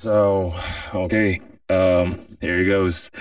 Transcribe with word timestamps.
So, 0.00 0.56
okay, 0.96 1.44
um, 1.68 2.24
here 2.40 2.64
it 2.64 2.72
goes. 2.72 3.12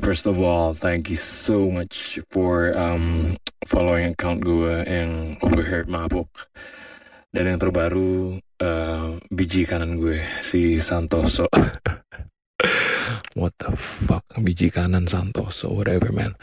First 0.00 0.24
of 0.24 0.40
all, 0.40 0.72
thank 0.72 1.12
you 1.12 1.20
so 1.20 1.68
much 1.68 2.18
for 2.32 2.72
um, 2.72 3.36
following 3.68 4.16
account 4.16 4.40
gue 4.40 4.88
yang 4.88 5.36
Overheard 5.44 5.84
Mabuk. 5.84 6.48
Dan 7.28 7.52
yang 7.52 7.60
terbaru, 7.60 8.40
uh, 8.40 9.20
biji 9.28 9.68
kanan 9.68 10.00
gue, 10.00 10.24
si 10.40 10.80
Santoso. 10.80 11.44
What 13.36 13.52
the 13.60 13.76
fuck, 14.08 14.24
biji 14.40 14.72
kanan 14.72 15.04
Santoso, 15.04 15.76
whatever 15.76 16.08
man. 16.08 16.40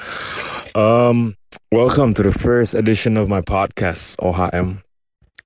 Um, 0.77 1.33
welcome 1.73 2.13
to 2.13 2.21
the 2.21 2.37
first 2.37 2.77
edition 2.77 3.17
of 3.17 3.25
my 3.25 3.41
podcast, 3.41 4.13
OHM. 4.21 4.85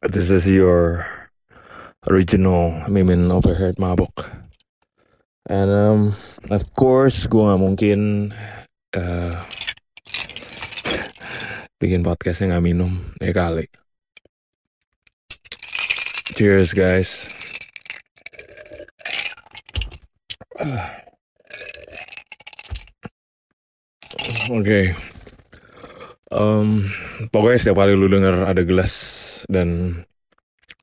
This 0.03 0.27
is 0.27 0.43
your 0.43 1.24
original 2.07 2.85
Mimin 2.89 3.31
Overheard 3.31 3.77
Mabuk. 3.77 4.29
And 5.45 5.69
um, 5.69 6.01
of 6.49 6.73
course, 6.73 7.29
gue 7.29 7.41
gak 7.41 7.61
mungkin 7.61 8.33
uh, 8.97 9.37
bikin 11.77 12.01
podcastnya 12.01 12.57
gak 12.57 12.65
minum 12.65 13.13
ya 13.21 13.29
kali. 13.29 13.69
Cheers 16.33 16.73
guys. 16.73 17.29
Oke. 24.49 24.65
Okay. 24.65 24.85
Um, 26.33 26.89
pokoknya 27.29 27.61
setiap 27.61 27.77
kali 27.79 27.93
lu 27.93 28.09
denger 28.09 28.49
ada 28.49 28.65
gelas 28.65 28.91
dan 29.45 30.01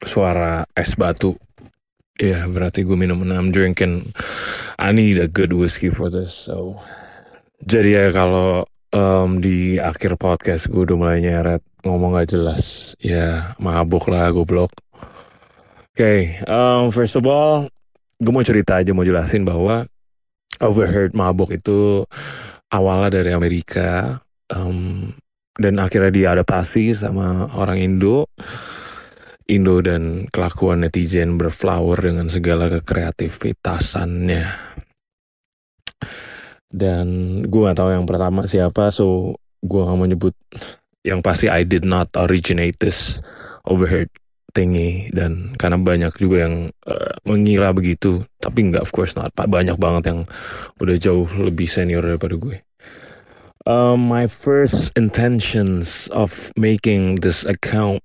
suara 0.02 0.66
es 0.74 0.94
batu, 0.98 1.38
ya 2.18 2.46
berarti 2.50 2.82
gue 2.82 2.98
minum. 2.98 3.22
I'm 3.26 3.54
drinking. 3.54 4.12
I 4.78 4.90
need 4.90 5.18
a 5.18 5.30
good 5.30 5.54
whiskey 5.54 5.88
for 5.88 6.10
this. 6.10 6.34
So, 6.34 6.82
jadi 7.62 7.90
ya 7.90 8.06
kalau 8.10 8.66
um, 8.92 9.38
di 9.38 9.78
akhir 9.78 10.18
podcast 10.18 10.68
gue 10.68 10.82
udah 10.84 10.96
mulai 10.98 11.18
nyeret 11.22 11.62
ngomong 11.82 12.14
gak 12.18 12.34
jelas, 12.34 12.94
ya 13.02 13.54
mabuk 13.58 14.06
lah 14.10 14.30
goblok. 14.30 14.70
Oke, 15.92 15.98
okay, 15.98 16.18
um, 16.48 16.88
first 16.88 17.20
of 17.20 17.28
all, 17.28 17.68
gue 18.16 18.32
mau 18.32 18.46
cerita 18.46 18.80
aja 18.80 18.96
mau 18.96 19.04
jelasin 19.04 19.44
bahwa 19.44 19.84
Overheard 20.62 21.12
Mabuk 21.12 21.52
itu 21.52 22.06
awalnya 22.72 23.20
dari 23.20 23.34
Amerika 23.34 24.22
um, 24.48 25.10
dan 25.58 25.76
akhirnya 25.82 26.14
diadaptasi 26.14 26.96
sama 26.96 27.50
orang 27.58 27.82
Indo. 27.82 28.30
Indo 29.48 29.82
dan 29.82 30.28
kelakuan 30.30 30.86
netizen 30.86 31.38
berflower 31.40 31.98
dengan 31.98 32.26
segala 32.30 32.68
kekreativitasannya. 32.68 34.44
Dan 36.72 37.06
gue 37.46 37.62
gak 37.68 37.78
tahu 37.78 37.90
yang 37.92 38.08
pertama 38.08 38.48
siapa, 38.48 38.88
so 38.88 39.36
gue 39.60 39.80
gak 39.82 39.98
mau 39.98 40.08
nyebut. 40.08 40.34
Yang 41.02 41.20
pasti 41.20 41.46
I 41.50 41.66
did 41.66 41.82
not 41.82 42.14
originate 42.14 42.78
this 42.78 43.18
overheard 43.66 44.08
thingy 44.52 45.08
dan 45.10 45.56
karena 45.56 45.80
banyak 45.80 46.12
juga 46.20 46.46
yang 46.48 46.68
uh, 46.84 47.16
mengira 47.24 47.72
begitu 47.72 48.20
tapi 48.36 48.68
nggak 48.68 48.84
of 48.84 48.92
course 48.92 49.16
not 49.16 49.32
banyak 49.32 49.74
banget 49.80 50.12
yang 50.12 50.20
udah 50.76 50.96
jauh 51.00 51.24
lebih 51.40 51.64
senior 51.64 52.04
daripada 52.04 52.36
gue 52.36 52.60
um, 53.64 53.96
my 53.96 54.28
first 54.28 54.92
intentions 54.94 56.06
of 56.12 56.52
making 56.54 57.24
this 57.24 57.48
account 57.48 58.04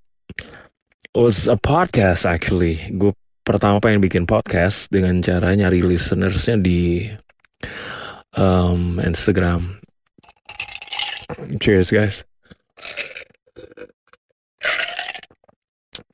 was 1.16 1.48
a 1.48 1.56
podcast 1.56 2.28
actually 2.28 2.80
gue 2.96 3.14
pertama 3.48 3.80
pengen 3.80 4.04
bikin 4.04 4.26
podcast 4.28 4.92
dengan 4.92 5.24
cara 5.24 5.56
nyari 5.56 5.80
listenersnya 5.80 6.60
di 6.60 7.08
um, 8.36 9.00
Instagram 9.00 9.80
cheers 11.60 11.92
guys 11.92 12.28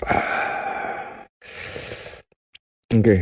Oke, 0.04 0.12
okay. 3.00 3.20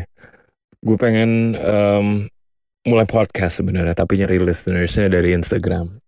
gue 0.82 0.98
pengen 0.98 1.54
um, 1.62 2.26
mulai 2.90 3.06
podcast 3.06 3.62
sebenarnya, 3.62 3.94
tapi 3.94 4.18
nyari 4.18 4.42
listenersnya 4.42 5.06
dari 5.14 5.38
Instagram. 5.38 6.02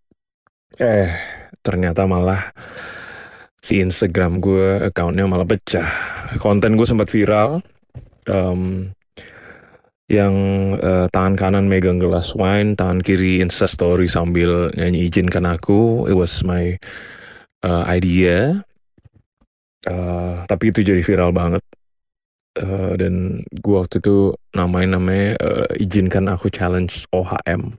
Eh, 0.82 1.14
ternyata 1.62 2.10
malah 2.10 2.50
si 3.64 3.80
Instagram 3.80 4.44
gue 4.44 4.92
accountnya 4.92 5.24
malah 5.24 5.48
pecah. 5.48 5.88
Konten 6.38 6.76
gue 6.76 6.84
sempat 6.84 7.08
viral. 7.08 7.64
Um, 8.28 8.92
yang 10.12 10.36
uh, 10.78 11.08
tangan 11.10 11.40
kanan 11.40 11.66
megang 11.72 11.98
gelas 11.98 12.36
wine, 12.36 12.76
tangan 12.76 13.00
kiri 13.00 13.40
insta 13.40 13.66
story 13.66 14.12
sambil 14.12 14.68
nyanyi 14.76 15.08
izinkan 15.08 15.48
aku. 15.48 16.12
It 16.12 16.14
was 16.20 16.44
my 16.44 16.76
uh, 17.64 17.84
idea. 17.88 18.62
Uh, 19.88 20.44
tapi 20.46 20.76
itu 20.76 20.84
jadi 20.84 21.00
viral 21.00 21.32
banget 21.32 21.64
uh, 22.60 22.94
dan 22.96 23.42
gue 23.50 23.76
waktu 23.76 24.00
itu 24.00 24.32
namain 24.54 24.90
namanya 24.90 25.36
uh, 25.42 25.68
izinkan 25.76 26.30
aku 26.30 26.48
challenge 26.48 27.04
OHM 27.12 27.76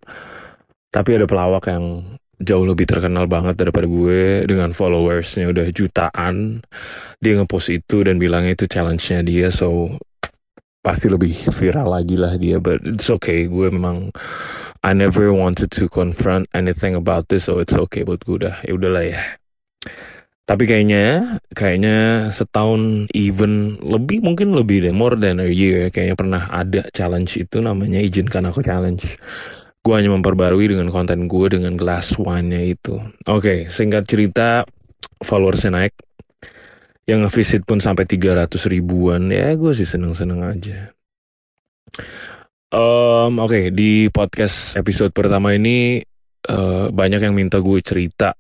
tapi 0.94 1.10
ada 1.18 1.26
pelawak 1.26 1.66
yang 1.66 2.06
jauh 2.40 2.66
lebih 2.66 2.88
terkenal 2.88 3.30
banget 3.30 3.58
daripada 3.60 3.86
gue 3.86 4.48
dengan 4.48 4.74
followersnya 4.74 5.50
udah 5.50 5.66
jutaan 5.70 6.64
dia 7.22 7.32
ngepost 7.38 7.70
itu 7.70 8.02
dan 8.02 8.18
bilangnya 8.18 8.58
itu 8.58 8.66
challenge-nya 8.66 9.22
dia 9.22 9.48
so 9.52 9.98
pasti 10.84 11.08
lebih 11.08 11.32
viral 11.58 11.88
lagi 11.94 12.18
lah 12.18 12.34
dia 12.36 12.58
but 12.58 12.82
it's 12.84 13.08
okay 13.08 13.46
gue 13.46 13.70
memang 13.70 14.10
I 14.84 14.92
never 14.92 15.32
wanted 15.32 15.72
to 15.80 15.88
confront 15.88 16.50
anything 16.52 16.92
about 16.92 17.32
this 17.32 17.48
so 17.48 17.62
it's 17.62 17.72
okay 17.72 18.04
buat 18.04 18.20
gue 18.26 18.36
udah 18.44 18.56
ya 18.66 18.72
udahlah 18.76 19.04
ya 19.06 19.22
tapi 20.44 20.68
kayaknya, 20.68 21.40
kayaknya 21.56 22.28
setahun 22.36 23.08
even 23.16 23.80
lebih 23.80 24.20
mungkin 24.20 24.52
lebih 24.52 24.84
deh, 24.84 24.92
more 24.92 25.16
than 25.16 25.40
a 25.40 25.48
year. 25.48 25.88
Kayaknya 25.88 26.16
pernah 26.20 26.42
ada 26.52 26.84
challenge 26.92 27.40
itu 27.40 27.64
namanya 27.64 27.96
izinkan 28.04 28.44
aku 28.52 28.60
challenge. 28.60 29.16
Gue 29.84 29.94
hanya 30.00 30.16
memperbarui 30.16 30.72
dengan 30.72 30.88
konten 30.88 31.28
gue 31.28 31.46
dengan 31.52 31.76
glass 31.76 32.16
wine-nya 32.16 32.72
itu. 32.72 32.96
Oke, 33.28 33.28
okay, 33.28 33.58
singkat 33.68 34.08
cerita, 34.08 34.64
followersnya 35.20 35.76
naik. 35.76 35.94
Yang 37.04 37.28
nge-visit 37.28 37.62
pun 37.68 37.84
sampai 37.84 38.08
300 38.08 38.48
ribuan. 38.72 39.28
Ya 39.28 39.52
gue 39.52 39.76
sih 39.76 39.84
seneng-seneng 39.84 40.40
aja. 40.40 40.96
Um, 42.72 43.36
Oke, 43.44 43.68
okay, 43.68 43.76
di 43.76 44.08
podcast 44.08 44.72
episode 44.80 45.12
pertama 45.12 45.52
ini 45.52 46.00
uh, 46.48 46.88
banyak 46.88 47.20
yang 47.20 47.36
minta 47.36 47.60
gue 47.60 47.78
cerita 47.84 48.32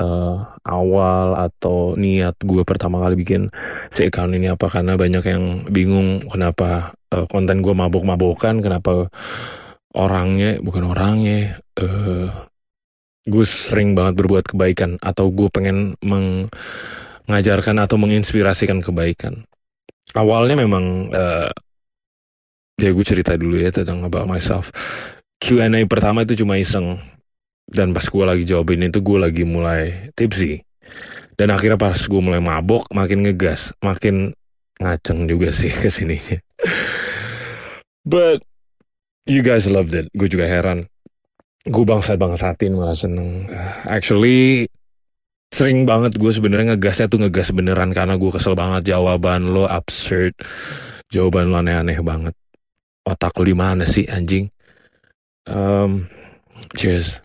uh, 0.00 0.36
awal 0.66 1.38
atau 1.38 1.94
niat 1.94 2.38
gue 2.42 2.62
pertama 2.66 3.02
kali 3.02 3.14
bikin 3.18 3.50
si 3.90 4.06
account 4.08 4.34
ini 4.34 4.50
apa 4.50 4.66
karena 4.66 4.98
banyak 4.98 5.24
yang 5.26 5.44
bingung 5.70 6.24
kenapa 6.26 6.94
uh, 7.14 7.26
konten 7.30 7.62
gue 7.62 7.74
mabok-mabokan 7.74 8.62
kenapa 8.62 9.10
orangnya 9.94 10.58
bukan 10.58 10.90
orangnya 10.90 11.62
uh, 11.78 12.28
gue 13.24 13.46
sering 13.46 13.96
banget 13.96 14.20
berbuat 14.20 14.44
kebaikan 14.52 15.00
atau 15.00 15.32
gue 15.32 15.48
pengen 15.48 15.96
mengajarkan 16.04 17.80
atau 17.80 17.96
menginspirasikan 17.96 18.84
kebaikan. 18.84 19.48
Awalnya 20.12 20.60
memang 20.60 21.14
uh, 21.14 21.50
ya 22.76 22.90
gue 22.90 23.04
cerita 23.06 23.38
dulu 23.38 23.56
ya 23.58 23.72
tentang 23.72 24.04
about 24.04 24.28
myself. 24.28 24.68
Q&A 25.40 25.86
pertama 25.88 26.22
itu 26.22 26.44
cuma 26.44 26.60
iseng. 26.60 27.00
Dan 27.64 27.96
pas 27.96 28.04
gue 28.04 28.24
lagi 28.28 28.44
jawabin 28.44 28.92
itu 28.92 29.00
gue 29.00 29.16
lagi 29.16 29.42
mulai 29.48 30.12
tipsy 30.12 30.60
dan 31.34 31.50
akhirnya 31.50 31.78
pas 31.78 31.98
gue 31.98 32.20
mulai 32.22 32.38
mabok 32.38 32.86
makin 32.94 33.26
ngegas 33.26 33.74
makin 33.82 34.34
ngaceng 34.78 35.26
juga 35.26 35.50
sih 35.50 35.70
ke 35.70 35.90
sini 35.90 36.18
but 38.06 38.42
you 39.28 39.40
guys 39.44 39.68
loved 39.68 39.92
it. 39.92 40.08
Gue 40.16 40.28
juga 40.28 40.48
heran. 40.48 40.84
Gue 41.64 41.84
bangsat 41.84 42.20
bangsatin 42.20 42.76
malah 42.76 42.96
seneng. 42.96 43.48
Actually 43.88 44.68
sering 45.54 45.86
banget 45.86 46.18
gue 46.18 46.32
sebenarnya 46.34 46.74
ngegasnya 46.74 47.06
tuh 47.06 47.22
ngegas 47.22 47.54
beneran 47.54 47.94
karena 47.94 48.18
gue 48.18 48.30
kesel 48.32 48.58
banget 48.58 48.92
jawaban 48.92 49.52
lo 49.52 49.64
absurd. 49.64 50.36
Jawaban 51.08 51.52
lo 51.52 51.60
aneh-aneh 51.60 52.00
banget. 52.04 52.34
Otak 53.04 53.36
lo 53.36 53.44
di 53.44 53.56
mana 53.56 53.84
sih 53.84 54.08
anjing? 54.08 54.48
Um, 55.44 56.08
cheers. 56.76 57.20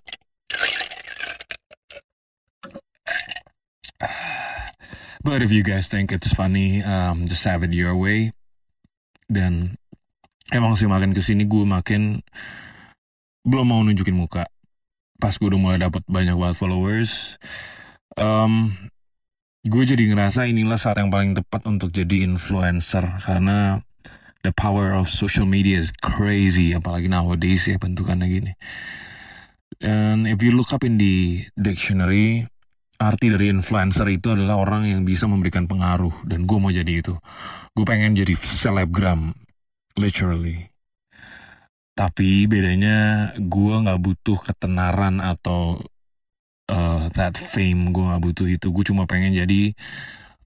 But 5.19 5.43
if 5.43 5.51
you 5.51 5.67
guys 5.67 5.91
think 5.91 6.15
it's 6.15 6.31
funny, 6.31 6.79
um, 6.79 7.27
just 7.27 7.43
have 7.43 7.63
it 7.63 7.75
your 7.75 7.91
way. 7.95 8.31
Dan 9.27 9.78
emang 10.53 10.73
sih 10.77 10.89
makin 10.89 11.13
ke 11.13 11.21
sini 11.21 11.45
gue 11.45 11.65
makin 11.65 12.21
belum 13.45 13.65
mau 13.69 13.81
nunjukin 13.81 14.15
muka. 14.15 14.45
Pas 15.19 15.35
gue 15.35 15.47
udah 15.47 15.59
mulai 15.59 15.79
dapat 15.81 16.05
banyak 16.07 16.35
banget 16.39 16.55
followers, 16.55 17.35
um, 18.15 18.71
gue 19.67 19.83
jadi 19.83 19.99
ngerasa 20.15 20.47
inilah 20.47 20.79
saat 20.79 20.95
yang 20.97 21.11
paling 21.11 21.35
tepat 21.35 21.67
untuk 21.67 21.91
jadi 21.91 22.23
influencer. 22.23 23.03
Karena 23.23 23.83
the 24.47 24.55
power 24.55 24.95
of 24.95 25.11
social 25.11 25.43
media 25.43 25.75
is 25.75 25.91
crazy 25.99 26.71
apalagi 26.71 27.11
nowadays 27.11 27.67
ya 27.67 27.75
bentukannya 27.75 28.27
gini. 28.31 28.53
And 29.83 30.27
if 30.27 30.39
you 30.39 30.55
look 30.55 30.71
up 30.71 30.83
in 30.87 30.99
the 30.99 31.43
dictionary 31.55 32.47
arti 32.99 33.31
dari 33.31 33.47
influencer 33.47 34.03
itu 34.11 34.35
adalah 34.35 34.59
orang 34.59 34.91
yang 34.91 35.07
bisa 35.07 35.23
memberikan 35.23 35.65
pengaruh. 35.71 36.11
Dan 36.27 36.43
gue 36.43 36.57
mau 36.59 36.71
jadi 36.71 36.99
itu. 36.99 37.15
Gue 37.71 37.85
pengen 37.87 38.15
jadi 38.15 38.35
selebgram 38.35 39.31
literally 39.99 40.71
tapi 41.99 42.47
bedanya 42.47 43.29
gue 43.35 43.75
nggak 43.83 43.99
butuh 43.99 44.39
ketenaran 44.39 45.19
atau 45.19 45.75
uh, 46.71 47.11
that 47.11 47.35
fame 47.35 47.91
gue 47.91 48.07
nggak 48.07 48.23
butuh 48.23 48.47
itu 48.47 48.71
gue 48.71 48.83
cuma 48.87 49.03
pengen 49.03 49.35
jadi 49.35 49.75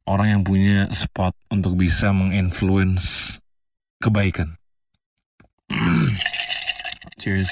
orang 0.10 0.28
yang 0.40 0.42
punya 0.42 0.90
spot 0.92 1.38
untuk 1.54 1.80
bisa 1.80 2.12
menginfluence 2.12 3.38
kebaikan. 4.04 4.60
Cheers. 7.22 7.48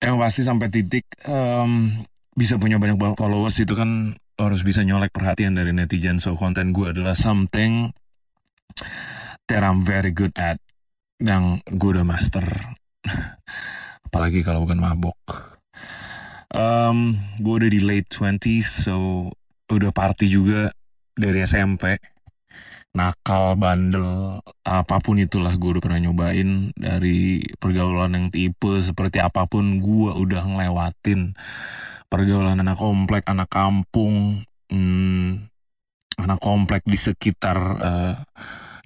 Yang 0.00 0.16
pasti 0.22 0.40
sampai 0.44 0.68
titik 0.70 1.04
um, 1.28 1.90
bisa 2.36 2.56
punya 2.60 2.78
banyak 2.78 2.96
followers 3.16 3.56
itu 3.60 3.74
kan 3.74 4.14
harus 4.36 4.60
bisa 4.60 4.84
nyolek 4.84 5.12
perhatian 5.12 5.56
dari 5.56 5.72
netizen. 5.72 6.20
So 6.20 6.36
konten 6.36 6.76
gue 6.76 6.92
adalah 6.92 7.16
something 7.16 7.92
that 9.48 9.62
I'm 9.64 9.84
very 9.84 10.12
good 10.12 10.36
at. 10.36 10.60
Yang 11.16 11.64
gue 11.72 11.90
udah 11.96 12.06
master. 12.06 12.44
Apalagi 14.06 14.44
kalau 14.44 14.64
bukan 14.68 14.80
mabok. 14.80 15.18
Um, 16.52 17.16
gue 17.40 17.54
udah 17.64 17.70
di 17.72 17.80
late 17.82 18.08
20s, 18.08 18.86
so 18.86 19.28
udah 19.66 19.90
party 19.90 20.30
juga 20.30 20.70
dari 21.16 21.42
SMP 21.42 21.98
nakal 22.96 23.60
bandel 23.60 24.40
apa 24.64 24.96
pun 25.04 25.20
itulah 25.20 25.52
gue 25.60 25.76
udah 25.76 25.84
pernah 25.84 26.00
nyobain 26.00 26.72
dari 26.72 27.44
pergaulan 27.60 28.16
yang 28.16 28.26
tipe 28.32 28.80
seperti 28.80 29.20
apa 29.20 29.44
pun 29.44 29.84
gue 29.84 30.10
udah 30.16 30.42
ngelewatin 30.48 31.36
pergaulan 32.06 32.62
anak 32.62 32.78
komplek 32.78 33.26
anak 33.28 33.50
kampung 33.50 34.42
hmm, 34.70 35.50
anak 36.18 36.40
komplek 36.40 36.82
di 36.86 36.98
sekitar 36.98 37.58
uh, 37.78 38.14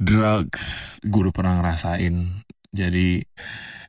drugs 0.01 0.97
gue 1.05 1.21
udah 1.29 1.35
pernah 1.35 1.55
ngerasain. 1.61 2.45
Jadi 2.71 3.21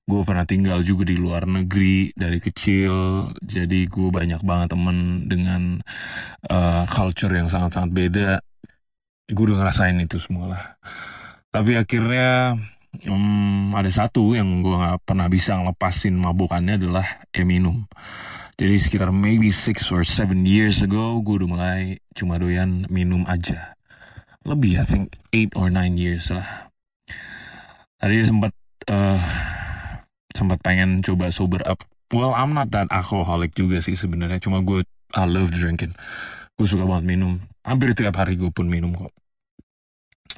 gue 0.01 0.21
pernah 0.25 0.43
tinggal 0.43 0.81
juga 0.81 1.07
di 1.07 1.15
luar 1.15 1.47
negeri 1.47 2.11
dari 2.13 2.39
kecil. 2.43 3.27
Jadi 3.39 3.87
gue 3.87 4.09
banyak 4.11 4.41
banget 4.43 4.75
temen 4.75 5.27
dengan 5.29 5.79
uh, 6.51 6.83
culture 6.89 7.31
yang 7.31 7.47
sangat-sangat 7.47 7.91
beda. 7.91 8.31
Gue 9.31 9.43
udah 9.51 9.63
ngerasain 9.63 9.95
itu 9.99 10.19
semua 10.19 10.45
lah 10.57 10.63
tapi 11.51 11.75
akhirnya 11.75 12.55
um, 13.11 13.75
ada 13.75 13.91
satu 13.91 14.33
yang 14.33 14.63
gue 14.63 14.71
gak 14.71 15.03
pernah 15.03 15.27
bisa 15.27 15.59
ngelepasin 15.59 16.15
mabukannya 16.15 16.79
adalah 16.79 17.05
ya 17.35 17.43
minum 17.43 17.83
jadi 18.61 18.77
sekitar 18.77 19.09
maybe 19.09 19.49
six 19.49 19.89
or 19.89 20.05
seven 20.05 20.45
years 20.45 20.85
ago 20.85 21.17
gue 21.25 21.41
udah 21.41 21.49
mulai 21.49 21.81
cuma 22.13 22.37
doyan 22.37 22.85
minum 22.93 23.25
aja 23.25 23.73
lebih 24.45 24.77
I 24.77 24.85
think 24.85 25.17
eight 25.33 25.57
or 25.57 25.73
nine 25.73 25.97
years 25.97 26.29
lah 26.29 26.69
tadi 27.97 28.21
sempat 28.21 28.53
uh, 28.89 29.21
sempat 30.33 30.57
pengen 30.65 31.05
coba 31.05 31.29
sober 31.29 31.61
up. 31.69 31.85
Well, 32.11 32.33
I'm 32.35 32.57
not 32.57 32.73
that 32.75 32.91
alcoholic 32.91 33.53
juga 33.55 33.79
sih 33.79 33.95
sebenarnya. 33.95 34.41
Cuma 34.41 34.59
gue 34.65 34.83
I 35.13 35.23
love 35.29 35.53
drinking. 35.53 35.93
Gue 36.57 36.67
suka 36.67 36.83
banget 36.83 37.15
minum. 37.15 37.39
Hampir 37.61 37.93
tiap 37.93 38.17
hari 38.17 38.35
gue 38.35 38.49
pun 38.51 38.67
minum 38.67 38.97
kok. 38.97 39.13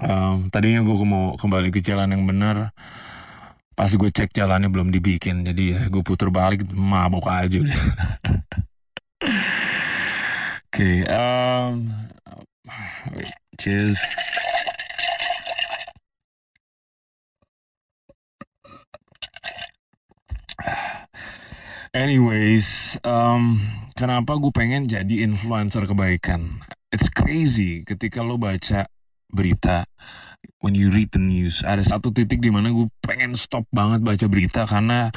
Um, 0.03 0.49
tadinya 0.49 0.83
gue 0.83 0.95
mau 1.05 1.37
kembali 1.37 1.71
ke 1.71 1.79
jalan 1.79 2.11
yang 2.13 2.27
benar. 2.27 2.75
Pas 3.73 3.89
gue 3.89 4.09
cek 4.13 4.29
jalannya 4.33 4.69
belum 4.69 4.93
dibikin. 4.93 5.41
Jadi 5.41 5.73
ya 5.73 5.81
gue 5.89 6.03
puter 6.05 6.29
balik 6.29 6.65
mabok 6.69 7.29
aja 7.29 7.57
udah. 7.57 7.73
Oke, 10.73 11.05
okay, 11.05 11.05
um, 11.05 11.93
cheers. 13.61 14.01
Anyways, 21.93 22.97
um, 23.05 23.61
kenapa 23.93 24.33
gue 24.41 24.49
pengen 24.49 24.89
jadi 24.89 25.21
influencer 25.29 25.85
kebaikan? 25.85 26.65
It's 26.89 27.05
crazy 27.05 27.85
ketika 27.85 28.25
lo 28.25 28.41
baca 28.41 28.89
berita, 29.29 29.85
when 30.63 30.74
you 30.75 30.88
read 30.88 31.12
the 31.12 31.19
news, 31.19 31.60
ada 31.68 31.84
satu 31.84 32.16
titik 32.16 32.40
di 32.40 32.48
mana 32.48 32.72
gue 32.72 32.88
pengen 33.04 33.36
stop 33.36 33.68
banget 33.69 34.00
baca 34.00 34.25
berita 34.31 34.63
karena 34.63 35.12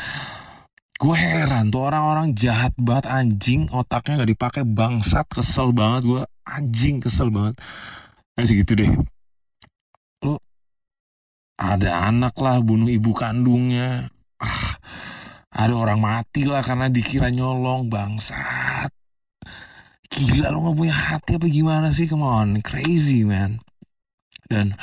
gue 0.97 1.15
heran 1.15 1.69
tuh 1.69 1.87
orang-orang 1.87 2.33
jahat 2.33 2.73
banget 2.75 3.07
anjing 3.07 3.69
otaknya 3.69 4.25
gak 4.25 4.33
dipakai 4.33 4.63
bangsat 4.65 5.29
kesel 5.29 5.71
banget 5.77 6.03
gue 6.09 6.23
anjing 6.49 6.99
kesel 6.99 7.29
banget. 7.31 7.55
Masih 8.35 8.65
gitu 8.65 8.73
deh. 8.75 8.91
Lo 10.25 10.43
ada 11.61 12.09
anak 12.09 12.35
lah 12.41 12.59
bunuh 12.65 12.89
ibu 12.89 13.13
kandungnya. 13.13 14.11
Ah 14.43 14.77
ada 15.57 15.73
orang 15.73 16.01
mati 16.01 16.45
lah 16.45 16.61
karena 16.61 16.93
dikira 16.93 17.33
nyolong 17.33 17.89
bangsat. 17.89 18.93
Gila 20.13 20.53
lo 20.53 20.71
gak 20.71 20.77
punya 20.77 20.97
hati 20.97 21.31
apa 21.37 21.47
gimana 21.49 21.89
sih? 21.93 22.09
Come 22.09 22.25
on 22.25 22.61
crazy 22.65 23.25
man. 23.25 23.61
Dan 24.47 24.77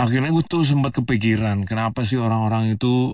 akhirnya 0.00 0.32
gue 0.32 0.44
tuh 0.48 0.64
sempat 0.64 0.96
kepikiran 0.96 1.68
kenapa 1.68 2.08
sih 2.08 2.16
orang-orang 2.16 2.72
itu 2.72 3.12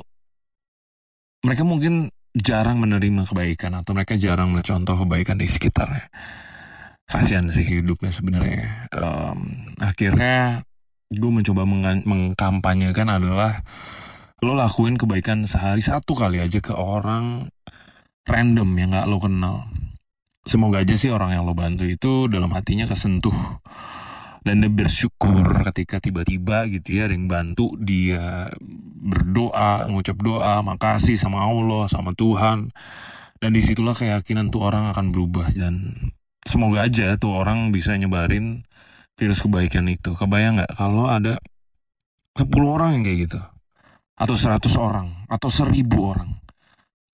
mereka 1.42 1.66
mungkin 1.66 2.14
jarang 2.36 2.78
menerima 2.78 3.26
kebaikan 3.26 3.74
atau 3.80 3.96
mereka 3.96 4.14
jarang 4.20 4.52
melihat 4.52 4.76
contoh 4.76 5.06
kebaikan 5.06 5.40
di 5.40 5.48
sekitarnya. 5.48 6.06
Kasihan 7.06 7.48
sih 7.48 7.64
hidupnya 7.64 8.12
sebenarnya. 8.12 8.90
Um, 8.92 9.70
akhirnya 9.78 10.66
gue 11.08 11.30
mencoba 11.30 11.62
mengkampanyekan 12.02 13.08
adalah 13.08 13.62
lo 14.44 14.52
lakuin 14.52 15.00
kebaikan 15.00 15.46
sehari 15.48 15.80
satu 15.80 16.12
kali 16.12 16.42
aja 16.42 16.60
ke 16.60 16.74
orang 16.76 17.48
random 18.26 18.68
yang 18.76 18.92
gak 18.92 19.08
lo 19.08 19.22
kenal. 19.22 19.70
Semoga 20.44 20.82
aja 20.82 20.94
sih 20.98 21.08
orang 21.08 21.34
yang 21.34 21.46
lo 21.46 21.54
bantu 21.54 21.86
itu 21.86 22.26
dalam 22.26 22.52
hatinya 22.52 22.90
kesentuh 22.90 23.34
dan 24.46 24.62
dia 24.62 24.70
bersyukur 24.70 25.42
ketika 25.66 25.98
tiba-tiba 25.98 26.70
gitu 26.70 27.02
ya 27.02 27.10
ada 27.10 27.18
yang 27.18 27.26
bantu 27.26 27.74
dia 27.82 28.46
berdoa 29.02 29.90
ngucap 29.90 30.22
doa 30.22 30.62
makasih 30.62 31.18
sama 31.18 31.42
Allah 31.42 31.90
sama 31.90 32.14
Tuhan. 32.14 32.70
Dan 33.36 33.50
di 33.52 33.60
situlah 33.60 33.92
keyakinan 33.92 34.54
tuh 34.54 34.62
orang 34.62 34.94
akan 34.94 35.10
berubah. 35.10 35.50
Dan 35.50 35.98
semoga 36.46 36.86
aja 36.86 37.18
tuh 37.18 37.34
orang 37.34 37.74
bisa 37.74 37.98
nyebarin 37.98 38.62
virus 39.18 39.42
kebaikan 39.42 39.90
itu. 39.90 40.14
Kebayang 40.14 40.62
nggak 40.62 40.72
kalau 40.78 41.10
ada 41.10 41.42
10 42.38 42.46
orang 42.62 42.96
yang 42.96 43.02
kayak 43.02 43.18
gitu? 43.26 43.40
Atau 44.14 44.38
seratus 44.38 44.78
orang? 44.78 45.26
Atau 45.26 45.50
seribu 45.50 46.06
orang. 46.06 46.38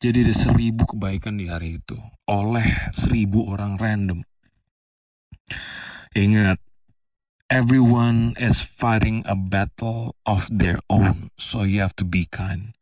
Jadi 0.05 0.29
ada 0.29 0.35
seribu 0.37 0.85
kebaikan 0.85 1.41
di 1.41 1.49
hari 1.49 1.81
itu. 1.81 1.97
Oleh 2.29 2.93
seribu 2.93 3.49
orang 3.51 3.81
random. 3.81 4.21
Ingat, 6.12 6.61
everyone 7.53 8.33
is 8.41 8.65
fighting 8.65 9.21
a 9.29 9.37
battle 9.37 10.17
of 10.25 10.49
their 10.49 10.81
own, 10.89 11.29
so 11.37 11.69
you 11.69 11.85
have 11.85 11.93
to 11.93 12.09
be 12.09 12.25
kind. 12.25 12.73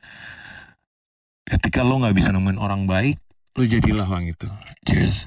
Ketika 1.43 1.83
lo 1.83 1.99
nggak 1.99 2.15
bisa 2.15 2.31
nemuin 2.31 2.55
orang 2.55 2.87
baik, 2.87 3.19
lo 3.59 3.67
jadilah 3.67 4.07
orang 4.07 4.31
itu. 4.31 4.47
Cheers. 4.87 5.27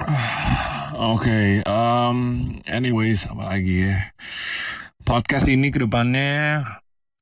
Oke, 0.96 1.28
okay, 1.28 1.48
um, 1.68 2.56
anyways, 2.64 3.28
apa 3.28 3.52
lagi 3.52 3.84
ya? 3.84 4.16
Podcast 5.04 5.44
ini 5.52 5.68
ke 5.68 5.84
depannya, 5.84 6.64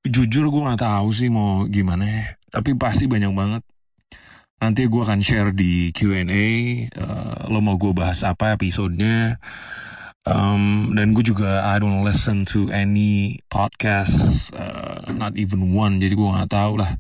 jujur 0.06 0.46
gue 0.46 0.62
nggak 0.62 0.86
tahu 0.86 1.10
sih 1.10 1.26
mau 1.26 1.66
gimana 1.66 2.06
ya. 2.06 2.24
Tapi 2.54 2.78
pasti 2.78 3.10
banyak 3.10 3.34
banget. 3.34 3.66
Nanti 4.58 4.90
gue 4.90 5.02
akan 5.02 5.22
share 5.22 5.54
di 5.54 5.94
Q&A. 5.94 6.46
Uh, 6.98 7.46
lo 7.46 7.62
mau 7.62 7.78
gue 7.78 7.94
bahas 7.94 8.26
apa 8.26 8.58
episodenya? 8.58 9.38
Um, 10.28 10.92
dan 10.92 11.14
gue 11.14 11.24
juga 11.24 11.62
I 11.64 11.80
don't 11.80 12.04
listen 12.04 12.44
to 12.52 12.68
any 12.68 13.40
podcast, 13.48 14.50
uh, 14.52 15.08
not 15.14 15.38
even 15.38 15.72
one. 15.72 16.02
Jadi 16.02 16.12
gue 16.12 16.28
nggak 16.28 16.52
tahu 16.52 16.82
lah 16.82 16.98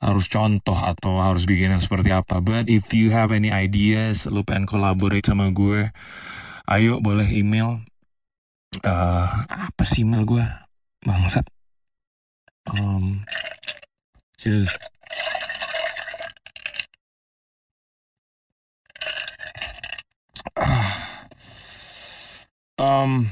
harus 0.00 0.26
contoh 0.32 0.74
atau 0.74 1.20
harus 1.20 1.44
bikin 1.44 1.76
yang 1.76 1.84
seperti 1.84 2.10
apa. 2.10 2.40
But 2.40 2.72
if 2.72 2.96
you 2.96 3.12
have 3.12 3.30
any 3.30 3.52
ideas, 3.52 4.24
lu 4.24 4.42
pengen 4.42 4.64
collaborate 4.64 5.28
sama 5.28 5.52
gue, 5.52 5.92
ayo 6.66 6.98
boleh 7.04 7.28
email. 7.28 7.84
Uh, 8.80 9.28
apa 9.46 9.82
sih 9.84 10.02
email 10.02 10.24
gue? 10.24 10.44
Bangsat. 11.04 11.44
Um, 12.72 13.28
cheers. 14.40 14.72
um, 22.82 23.30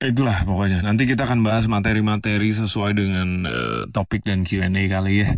itulah 0.00 0.44
pokoknya. 0.44 0.84
Nanti 0.84 1.08
kita 1.08 1.24
akan 1.24 1.40
bahas 1.42 1.64
materi-materi 1.70 2.52
sesuai 2.52 2.92
dengan 2.92 3.28
uh, 3.48 3.82
topik 3.90 4.26
dan 4.26 4.44
Q&A 4.44 4.84
kali 4.90 5.24
ya. 5.24 5.30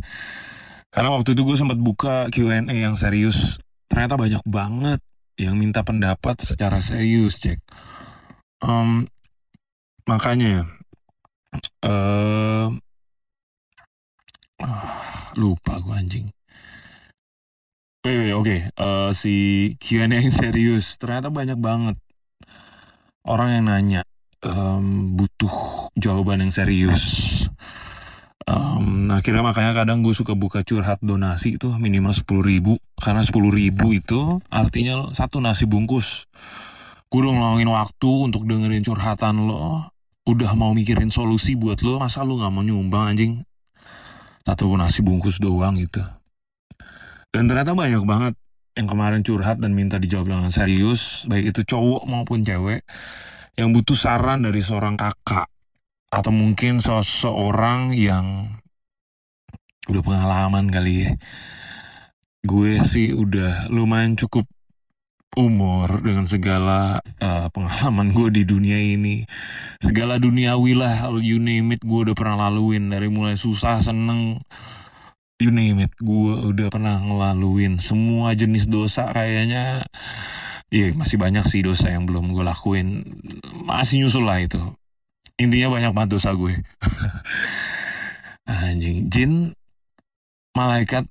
Karena 0.89 1.13
waktu 1.13 1.37
itu 1.37 1.43
gue 1.45 1.57
sempat 1.57 1.79
buka 1.79 2.33
Q&A 2.33 2.65
yang 2.65 2.97
serius, 2.97 3.61
ternyata 3.87 4.17
banyak 4.17 4.43
banget 4.49 5.01
yang 5.39 5.55
minta 5.55 5.87
pendapat 5.87 6.43
secara 6.43 6.83
serius, 6.83 7.39
cek. 7.39 7.63
Um, 8.65 9.07
makanya, 10.09 10.67
uh, 11.87 12.73
lupa 15.39 15.79
gue 15.79 15.95
anjing. 15.95 16.27
Oke, 18.39 18.71
oke. 18.71 18.79
Uh, 18.79 19.11
si 19.11 19.35
Q&A 19.83 20.07
yang 20.07 20.31
serius, 20.31 20.95
ternyata 20.95 21.27
banyak 21.27 21.59
banget 21.59 21.99
orang 23.27 23.59
yang 23.59 23.65
nanya 23.67 24.03
um, 24.47 25.19
butuh 25.19 25.91
jawaban 25.99 26.47
yang 26.47 26.55
serius. 26.55 27.03
Um, 28.47 29.11
akhirnya 29.11 29.43
makanya 29.43 29.75
kadang 29.75 30.07
gue 30.07 30.15
suka 30.15 30.39
buka 30.39 30.63
curhat 30.63 31.03
donasi 31.03 31.61
itu 31.61 31.69
minimal 31.77 32.17
sepuluh 32.17 32.41
ribu 32.41 32.81
karena 32.97 33.21
sepuluh 33.21 33.53
ribu 33.53 33.93
itu 33.93 34.39
artinya 34.49 35.11
satu 35.11 35.43
nasi 35.43 35.67
bungkus. 35.67 36.31
Gue 37.11 37.27
udah 37.27 37.35
ngeluangin 37.35 37.75
waktu 37.75 38.11
untuk 38.23 38.47
dengerin 38.47 38.87
curhatan 38.87 39.51
lo, 39.51 39.91
udah 40.31 40.55
mau 40.55 40.73
mikirin 40.79 41.11
solusi 41.11 41.59
buat 41.59 41.83
lo, 41.83 41.99
masa 41.99 42.23
lo 42.23 42.39
nggak 42.39 42.53
mau 42.55 42.63
nyumbang 42.63 43.19
anjing? 43.19 43.33
Satu 44.47 44.71
nasi 44.79 45.03
bungkus 45.03 45.43
doang 45.43 45.77
gitu. 45.77 46.01
Dan 47.29 47.45
ternyata 47.47 47.77
banyak 47.77 48.03
banget 48.09 48.35
yang 48.79 48.89
kemarin 48.89 49.21
curhat 49.27 49.59
dan 49.59 49.75
minta 49.75 49.99
dijawab 49.99 50.33
dengan 50.33 50.51
serius, 50.55 51.27
baik 51.27 51.53
itu 51.53 51.61
cowok 51.67 52.07
maupun 52.07 52.47
cewek 52.47 52.87
yang 53.59 53.75
butuh 53.75 53.99
saran 53.99 54.47
dari 54.47 54.63
seorang 54.63 54.95
kakak 54.95 55.51
atau 56.09 56.33
mungkin 56.33 56.79
seseorang 56.79 57.93
yang 57.93 58.57
udah 59.91 60.03
pengalaman 60.05 60.71
kali 60.71 61.05
ya. 61.05 61.11
Gue 62.47 62.79
sih 62.87 63.11
udah 63.13 63.67
lumayan 63.69 64.15
cukup 64.15 64.47
umur 65.37 66.01
dengan 66.01 66.25
segala 66.25 67.03
uh, 67.21 67.51
pengalaman 67.53 68.15
gue 68.15 68.41
di 68.41 68.43
dunia 68.47 68.79
ini. 68.79 69.27
Segala 69.83 70.17
duniawi 70.17 70.73
lah 70.79 71.11
you 71.21 71.43
name 71.43 71.77
it 71.77 71.83
gue 71.83 72.01
udah 72.09 72.17
pernah 72.17 72.49
laluin. 72.49 72.89
Dari 72.89 73.11
mulai 73.11 73.35
susah 73.35 73.83
seneng 73.83 74.39
you 75.39 75.55
name 75.55 75.79
it 75.87 75.95
gue 76.03 76.35
udah 76.51 76.69
pernah 76.69 76.99
ngelaluin 76.99 77.79
semua 77.79 78.35
jenis 78.35 78.67
dosa 78.67 79.07
kayaknya. 79.15 79.87
Iya 80.69 80.93
masih 80.93 81.17
banyak 81.17 81.47
sih 81.49 81.65
dosa 81.65 81.89
yang 81.89 82.05
belum 82.05 82.35
gue 82.35 82.45
lakuin. 82.45 83.07
Masih 83.65 84.05
nyusul 84.05 84.27
lah 84.27 84.43
itu. 84.43 84.61
Intinya 85.39 85.71
banyak 85.73 85.93
banget 85.95 86.19
dosa 86.19 86.35
gue. 86.35 86.59
Anjing. 88.49 89.13
Jin 89.13 89.53
Malaikat 90.57 91.05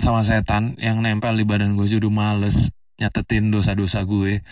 Sama 0.00 0.24
setan 0.24 0.72
Yang 0.80 1.04
nempel 1.04 1.36
di 1.36 1.44
badan 1.44 1.76
gue 1.76 1.84
udah 1.84 2.08
males 2.08 2.72
Nyatetin 2.96 3.52
dosa-dosa 3.52 4.02
gue. 4.08 4.42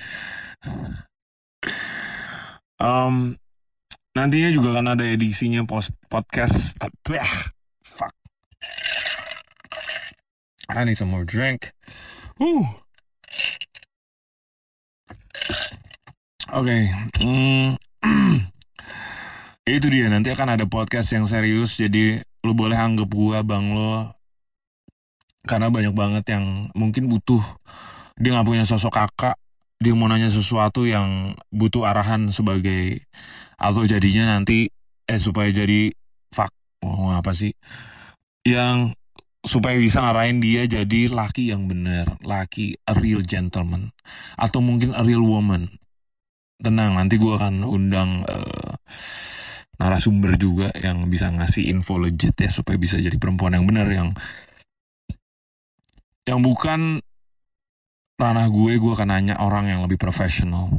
Um, 2.77 3.35
Nantinya 4.13 4.53
juga 4.53 4.77
kan 4.77 4.87
ada 4.93 5.05
edisinya 5.05 5.65
post 5.65 5.97
podcast. 6.13 6.77
Bah, 6.79 7.51
Fuck 7.83 8.15
I 10.69 10.85
need 10.85 10.99
some 10.99 11.15
more 11.15 11.25
drink. 11.25 11.71
Uh 12.41 12.67
Oke, 16.47 16.71
okay. 16.71 16.83
hmm, 17.27 17.75
itu 19.77 19.87
dia 19.91 20.07
nanti 20.07 20.31
akan 20.31 20.55
ada 20.55 20.65
podcast 20.71 21.11
yang 21.11 21.27
serius 21.27 21.75
jadi 21.75 22.23
lo 22.47 22.55
boleh 22.55 22.79
anggap 22.79 23.11
gua 23.11 23.43
bang 23.43 23.75
lo. 23.75 24.15
Karena 25.43 25.71
banyak 25.71 25.91
banget 25.91 26.25
yang 26.31 26.71
mungkin 26.79 27.11
butuh. 27.11 27.43
Dia 28.19 28.39
nggak 28.39 28.47
punya 28.47 28.63
sosok 28.63 28.95
kakak. 28.95 29.35
Dia 29.83 29.93
mau 29.99 30.07
nanya 30.07 30.31
sesuatu 30.31 30.87
yang 30.87 31.35
butuh 31.51 31.83
arahan 31.83 32.31
sebagai 32.31 33.03
atau 33.59 33.83
jadinya 33.83 34.39
nanti 34.39 34.71
eh 35.11 35.21
supaya 35.21 35.51
jadi 35.51 35.91
fuck. 36.31 36.55
Oh 36.87 37.11
apa 37.11 37.35
sih? 37.35 37.51
Yang 38.47 38.95
supaya 39.47 39.79
bisa 39.79 40.03
ngarahin 40.03 40.43
dia 40.43 40.67
jadi 40.67 41.07
laki 41.07 41.55
yang 41.55 41.71
benar 41.71 42.19
laki 42.21 42.75
a 42.83 42.93
real 42.99 43.23
gentleman 43.23 43.95
atau 44.35 44.59
mungkin 44.59 44.93
a 44.93 45.07
real 45.07 45.23
woman. 45.23 45.71
Tenang 46.59 46.99
nanti 46.99 47.15
gue 47.17 47.31
akan 47.31 47.63
undang 47.63 48.27
uh, 48.27 48.75
narasumber 49.79 50.35
juga 50.35 50.75
yang 50.75 51.07
bisa 51.07 51.31
ngasih 51.31 51.71
info 51.71 52.01
legit 52.01 52.35
ya 52.35 52.51
supaya 52.51 52.75
bisa 52.81 52.99
jadi 52.99 53.15
perempuan 53.17 53.55
yang 53.55 53.69
benar 53.69 53.87
yang 53.87 54.11
yang 56.27 56.43
bukan 56.43 56.99
ranah 58.19 58.49
gue 58.51 58.73
gue 58.83 58.93
akan 58.93 59.09
nanya 59.15 59.39
orang 59.39 59.71
yang 59.71 59.81
lebih 59.87 60.01
profesional. 60.01 60.75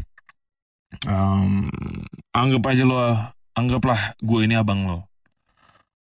Um, 1.08 1.72
anggap 2.36 2.64
aja 2.68 2.84
lo 2.84 3.00
anggaplah 3.56 4.18
gue 4.20 4.40
ini 4.44 4.56
abang 4.56 4.88
lo 4.88 5.08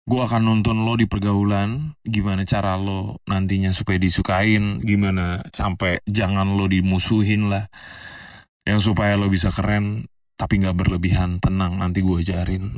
gue 0.05 0.21
akan 0.21 0.41
nonton 0.45 0.85
lo 0.85 0.93
di 0.95 1.09
pergaulan. 1.09 1.97
Gimana 2.05 2.45
cara 2.45 2.77
lo 2.77 3.19
nantinya 3.25 3.73
supaya 3.73 3.97
disukain? 3.97 4.81
Gimana 4.81 5.41
sampai 5.49 6.01
jangan 6.05 6.55
lo 6.55 6.69
dimusuhin 6.69 7.49
lah. 7.49 7.65
Yang 8.65 8.93
supaya 8.93 9.17
lo 9.17 9.29
bisa 9.29 9.49
keren 9.49 10.05
tapi 10.37 10.61
nggak 10.61 10.77
berlebihan. 10.77 11.41
Tenang 11.41 11.81
nanti 11.81 12.05
gue 12.05 12.21
ajarin. 12.21 12.69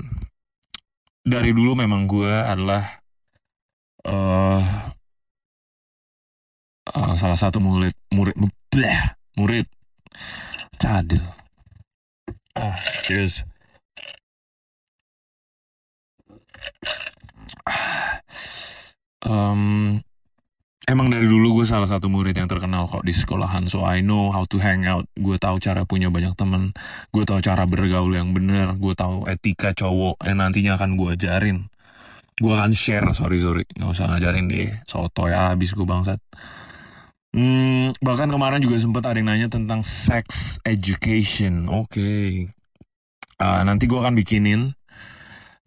Dari 1.28 1.52
dulu 1.52 1.76
memang 1.76 2.08
gue 2.08 2.32
adalah 2.32 3.04
uh, 4.08 4.64
uh, 6.96 7.14
salah 7.20 7.36
satu 7.36 7.60
murid 7.60 7.96
murid 8.16 8.36
bleh, 8.72 9.16
murid. 9.36 9.68
Cadil 10.78 11.26
ah 12.58 12.74
cheers 13.06 13.46
um, 19.26 19.98
Emang 20.88 21.12
dari 21.12 21.28
dulu 21.28 21.60
gue 21.60 21.66
salah 21.68 21.84
satu 21.84 22.08
murid 22.08 22.40
yang 22.40 22.48
terkenal 22.48 22.88
kok 22.88 23.04
di 23.04 23.12
sekolahan 23.12 23.68
So 23.68 23.84
I 23.84 24.00
know 24.00 24.32
how 24.32 24.48
to 24.48 24.58
hang 24.64 24.88
out 24.88 25.04
Gue 25.20 25.36
tahu 25.36 25.60
cara 25.60 25.84
punya 25.84 26.08
banyak 26.08 26.32
temen 26.40 26.72
Gue 27.12 27.28
tahu 27.28 27.44
cara 27.44 27.68
bergaul 27.68 28.16
yang 28.16 28.32
bener 28.32 28.72
Gue 28.80 28.96
tahu 28.96 29.28
etika 29.28 29.76
cowok 29.76 30.24
yang 30.24 30.40
nantinya 30.40 30.80
akan 30.80 30.96
gue 30.96 31.20
ajarin 31.20 31.68
Gue 32.40 32.56
akan 32.56 32.72
share 32.72 33.12
Sorry 33.12 33.44
sorry 33.44 33.68
Gak 33.68 33.90
usah 33.92 34.08
ngajarin 34.16 34.48
deh 34.48 34.72
Soto 34.88 35.28
ya 35.28 35.52
habis 35.52 35.76
gue 35.76 35.84
bangsat 35.84 36.24
Hmm, 37.38 37.94
bahkan 38.02 38.34
kemarin 38.34 38.64
juga 38.64 38.82
sempat 38.82 39.06
ada 39.06 39.22
yang 39.22 39.30
nanya 39.30 39.48
tentang 39.52 39.86
sex 39.86 40.58
education. 40.66 41.70
Oke. 41.70 41.92
Okay. 41.94 42.30
Uh, 43.38 43.62
nanti 43.62 43.86
gue 43.86 44.00
akan 44.00 44.18
bikinin. 44.18 44.74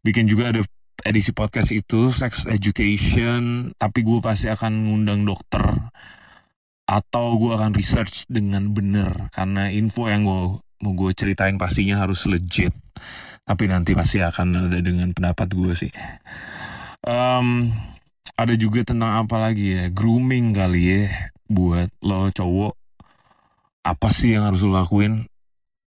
Bikin 0.02 0.26
juga 0.26 0.50
ada 0.50 0.66
edisi 1.04 1.32
podcast 1.32 1.70
itu 1.72 2.12
sex 2.12 2.44
education 2.46 3.72
tapi 3.76 4.04
gue 4.04 4.18
pasti 4.22 4.48
akan 4.48 4.88
ngundang 4.88 5.24
dokter. 5.24 5.62
Atau 6.90 7.38
gue 7.38 7.54
akan 7.54 7.70
research 7.72 8.26
dengan 8.26 8.74
bener 8.74 9.30
karena 9.30 9.70
info 9.70 10.10
yang 10.10 10.26
gue 10.26 10.58
mau 10.80 10.92
gue 10.96 11.10
ceritain 11.14 11.54
pastinya 11.60 12.02
harus 12.02 12.26
legit. 12.26 12.74
Tapi 13.46 13.64
nanti 13.66 13.94
pasti 13.94 14.22
akan 14.22 14.70
ada 14.70 14.78
dengan 14.82 15.10
pendapat 15.14 15.48
gue 15.50 15.72
sih. 15.74 15.92
Um, 17.00 17.72
ada 18.36 18.54
juga 18.56 18.84
tentang 18.84 19.24
apa 19.26 19.36
lagi 19.36 19.76
ya? 19.76 19.84
Grooming 19.92 20.56
kali 20.56 20.80
ya 20.82 21.04
buat 21.50 21.90
lo 22.00 22.30
cowok. 22.30 22.74
Apa 23.84 24.08
sih 24.12 24.36
yang 24.36 24.48
harus 24.48 24.62
lo 24.62 24.76
lakuin? 24.76 25.26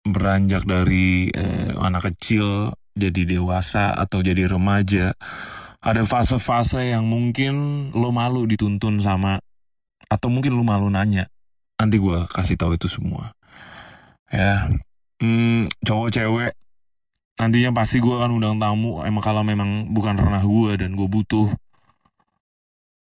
Beranjak 0.02 0.66
dari 0.66 1.30
eh, 1.30 1.72
anak 1.78 2.10
kecil 2.12 2.74
jadi 2.92 3.36
dewasa 3.38 3.96
atau 3.96 4.20
jadi 4.20 4.48
remaja 4.48 5.16
ada 5.82 6.02
fase-fase 6.06 6.94
yang 6.94 7.08
mungkin 7.08 7.88
lo 7.96 8.14
malu 8.14 8.46
dituntun 8.46 9.02
sama 9.02 9.42
atau 10.06 10.28
mungkin 10.30 10.54
lo 10.54 10.62
malu 10.62 10.86
nanya 10.92 11.26
nanti 11.82 11.98
gue 11.98 12.18
kasih 12.30 12.54
tahu 12.54 12.78
itu 12.78 12.86
semua. 12.86 13.34
Ya 14.30 14.70
hmm, 15.18 15.66
cowok 15.82 16.08
cewek 16.14 16.52
nantinya 17.40 17.74
pasti 17.74 17.98
gue 17.98 18.14
akan 18.14 18.38
undang 18.38 18.62
tamu 18.62 19.02
emang 19.02 19.24
kalau 19.24 19.42
memang 19.42 19.90
bukan 19.90 20.14
ranah 20.14 20.46
gue 20.46 20.78
dan 20.78 20.94
gue 20.94 21.08
butuh. 21.10 21.50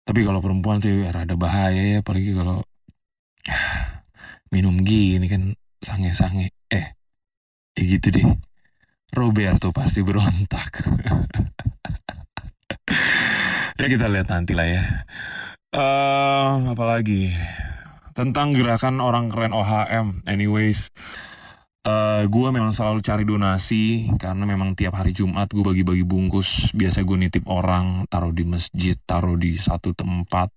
Tapi 0.03 0.19
kalau 0.27 0.43
perempuan 0.43 0.83
sih 0.83 1.07
rada 1.07 1.39
bahaya 1.39 1.79
ya 1.79 1.97
apalagi 2.03 2.35
kalau 2.35 2.59
minum 4.53 4.83
gini 4.83 5.25
kan 5.31 5.55
sange-sange. 5.79 6.51
Eh 6.67 6.97
ya 7.77 7.83
gitu 7.85 8.11
deh 8.11 8.27
Roberto 9.13 9.71
pasti 9.71 10.03
berontak. 10.03 10.83
ya 13.79 13.85
kita 13.87 14.11
lihat 14.11 14.27
nanti 14.31 14.51
lah 14.57 14.67
ya. 14.67 14.83
Uh, 15.71 16.71
apalagi 16.71 17.31
tentang 18.17 18.55
gerakan 18.55 18.97
orang 18.99 19.29
keren 19.29 19.53
OHM. 19.53 20.25
Anyways, 20.25 20.89
uh, 21.87 22.23
gue 22.27 22.49
memang 22.51 22.75
selalu 22.75 22.99
cari 22.99 23.23
donasi 23.23 24.11
karena 24.19 24.43
memang 24.43 24.75
tiap 24.75 24.99
hari 24.99 25.15
Jumat 25.15 25.47
gue 25.47 25.63
bagi-bagi 25.63 26.03
bungkus 26.03 26.75
biasa 26.75 27.07
gue 27.07 27.17
nitip 27.17 27.47
orang 27.47 28.03
taruh 28.11 28.35
di 28.35 28.43
masjid 28.43 28.99
taruh 29.07 29.39
di 29.39 29.55
satu 29.55 29.95
tempat 29.95 30.51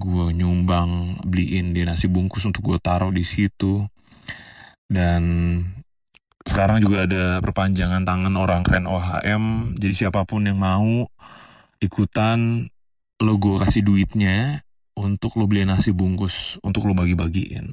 gue 0.00 0.32
nyumbang 0.32 1.20
beliin 1.24 1.76
dia 1.76 1.84
nasi 1.84 2.08
bungkus 2.08 2.48
untuk 2.48 2.64
gue 2.72 2.78
taruh 2.80 3.12
di 3.12 3.24
situ 3.24 3.84
dan 4.88 5.22
sekarang 6.44 6.80
juga 6.80 7.04
ada 7.04 7.24
perpanjangan 7.44 8.04
tangan 8.04 8.34
orang 8.36 8.64
keren 8.64 8.88
OHM 8.88 9.76
jadi 9.76 10.06
siapa 10.06 10.24
pun 10.24 10.48
yang 10.48 10.56
mau 10.56 11.04
ikutan 11.80 12.68
lo 13.20 13.34
gue 13.36 13.60
kasih 13.60 13.84
duitnya 13.84 14.64
untuk 14.96 15.36
lo 15.40 15.44
beli 15.48 15.64
nasi 15.64 15.92
bungkus 15.92 16.60
untuk 16.60 16.88
lo 16.88 16.96
bagi-bagiin. 16.96 17.72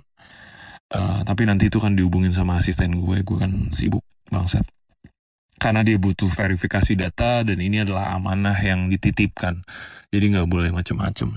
Uh, 0.87 1.19
tapi 1.27 1.43
nanti 1.43 1.67
itu 1.67 1.83
kan 1.83 1.99
dihubungin 1.99 2.31
sama 2.31 2.55
asisten 2.63 2.95
gue 3.03 3.19
gue 3.23 3.37
kan 3.37 3.51
sibuk 3.75 4.03
bangsat. 4.31 4.63
Karena 5.57 5.81
dia 5.81 5.97
butuh 5.97 6.29
verifikasi 6.29 6.93
data 6.95 7.41
dan 7.43 7.57
ini 7.59 7.81
adalah 7.83 8.15
amanah 8.15 8.55
yang 8.61 8.87
dititipkan. 8.87 9.65
Jadi 10.13 10.25
nggak 10.37 10.47
boleh 10.47 10.69
macem-macem. 10.71 11.33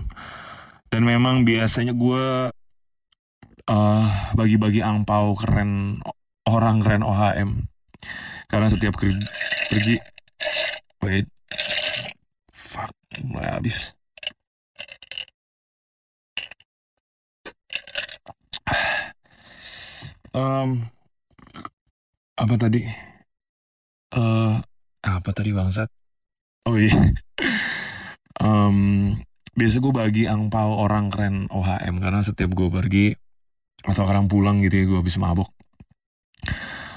Dan 0.91 1.03
memang 1.03 1.43
biasanya 1.43 1.97
gue 1.97 2.53
uh, 3.71 4.07
bagi-bagi 4.37 4.83
angpau 4.85 5.35
keren 5.39 6.03
orang 6.51 6.83
keren 6.83 7.07
OHM 7.07 7.51
karena 8.51 8.67
setiap 8.67 8.99
pergi 8.99 9.97
wait 11.01 11.27
fuck 12.51 12.95
mulai 13.23 13.51
habis. 13.55 13.95
Um, 20.31 20.87
apa 22.39 22.55
tadi? 22.55 22.87
Uh, 24.15 24.63
apa 25.03 25.31
tadi 25.35 25.51
bangsat? 25.51 25.91
Oh 26.71 26.79
iya. 26.79 26.95
Um, 28.39 29.19
biasa 29.59 29.83
gue 29.83 29.93
bagi 29.93 30.25
angpau 30.31 30.79
orang 30.81 31.11
keren 31.11 31.51
OHM 31.51 31.99
karena 31.99 32.23
setiap 32.23 32.55
gue 32.55 32.69
pergi 32.71 33.07
atau 33.85 34.07
sekarang 34.07 34.33
pulang 34.33 34.65
gitu 34.65 34.81
ya 34.81 34.85
gue 34.89 34.99
habis 35.03 35.21
mabuk 35.21 35.51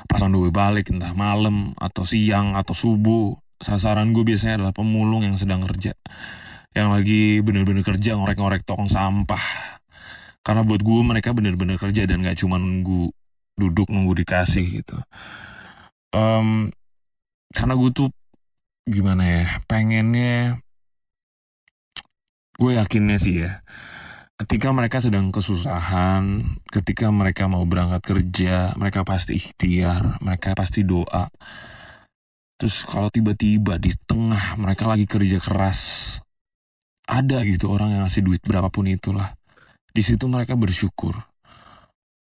pas 0.07 0.21
on 0.21 0.33
gue 0.35 0.51
balik 0.53 0.93
entah 0.93 1.15
malam 1.17 1.73
atau 1.79 2.05
siang 2.05 2.53
atau 2.53 2.75
subuh 2.75 3.33
sasaran 3.63 4.11
gue 4.11 4.23
biasanya 4.27 4.61
adalah 4.61 4.73
pemulung 4.75 5.23
yang 5.23 5.39
sedang 5.39 5.63
kerja. 5.63 5.95
Yang 6.73 6.89
lagi 6.89 7.23
bener-bener 7.45 7.85
kerja 7.85 8.17
ngorek-ngorek 8.17 8.65
tong 8.67 8.89
sampah. 8.91 9.41
Karena 10.43 10.67
buat 10.67 10.83
gue 10.83 10.99
mereka 11.01 11.31
bener-bener 11.31 11.79
kerja 11.79 12.03
dan 12.03 12.19
gak 12.21 12.43
cuma 12.43 12.59
nunggu 12.59 13.15
duduk 13.55 13.87
nunggu 13.87 14.25
dikasih 14.25 14.83
gitu. 14.83 14.97
Um, 16.13 16.69
karena 17.55 17.73
gue 17.77 17.89
tuh 17.93 18.09
gimana 18.83 19.23
ya 19.23 19.45
pengennya 19.63 20.59
gue 22.59 22.71
yakinnya 22.75 23.17
sih 23.17 23.47
ya 23.47 23.63
ketika 24.41 24.73
mereka 24.73 24.97
sedang 24.97 25.29
kesusahan, 25.29 26.57
ketika 26.69 27.13
mereka 27.13 27.45
mau 27.45 27.63
berangkat 27.63 28.01
kerja, 28.01 28.73
mereka 28.75 29.05
pasti 29.05 29.37
ikhtiar, 29.37 30.17
mereka 30.19 30.57
pasti 30.57 30.81
doa. 30.81 31.29
Terus 32.57 32.85
kalau 32.87 33.11
tiba-tiba 33.11 33.77
di 33.77 33.91
tengah 34.07 34.55
mereka 34.57 34.87
lagi 34.89 35.05
kerja 35.05 35.37
keras, 35.37 35.79
ada 37.05 37.43
gitu 37.43 37.69
orang 37.69 37.93
yang 37.93 38.01
ngasih 38.07 38.23
duit 38.23 38.41
berapapun 38.41 38.87
itulah. 38.87 39.35
Di 39.93 40.01
situ 40.01 40.25
mereka 40.25 40.57
bersyukur. 40.57 41.13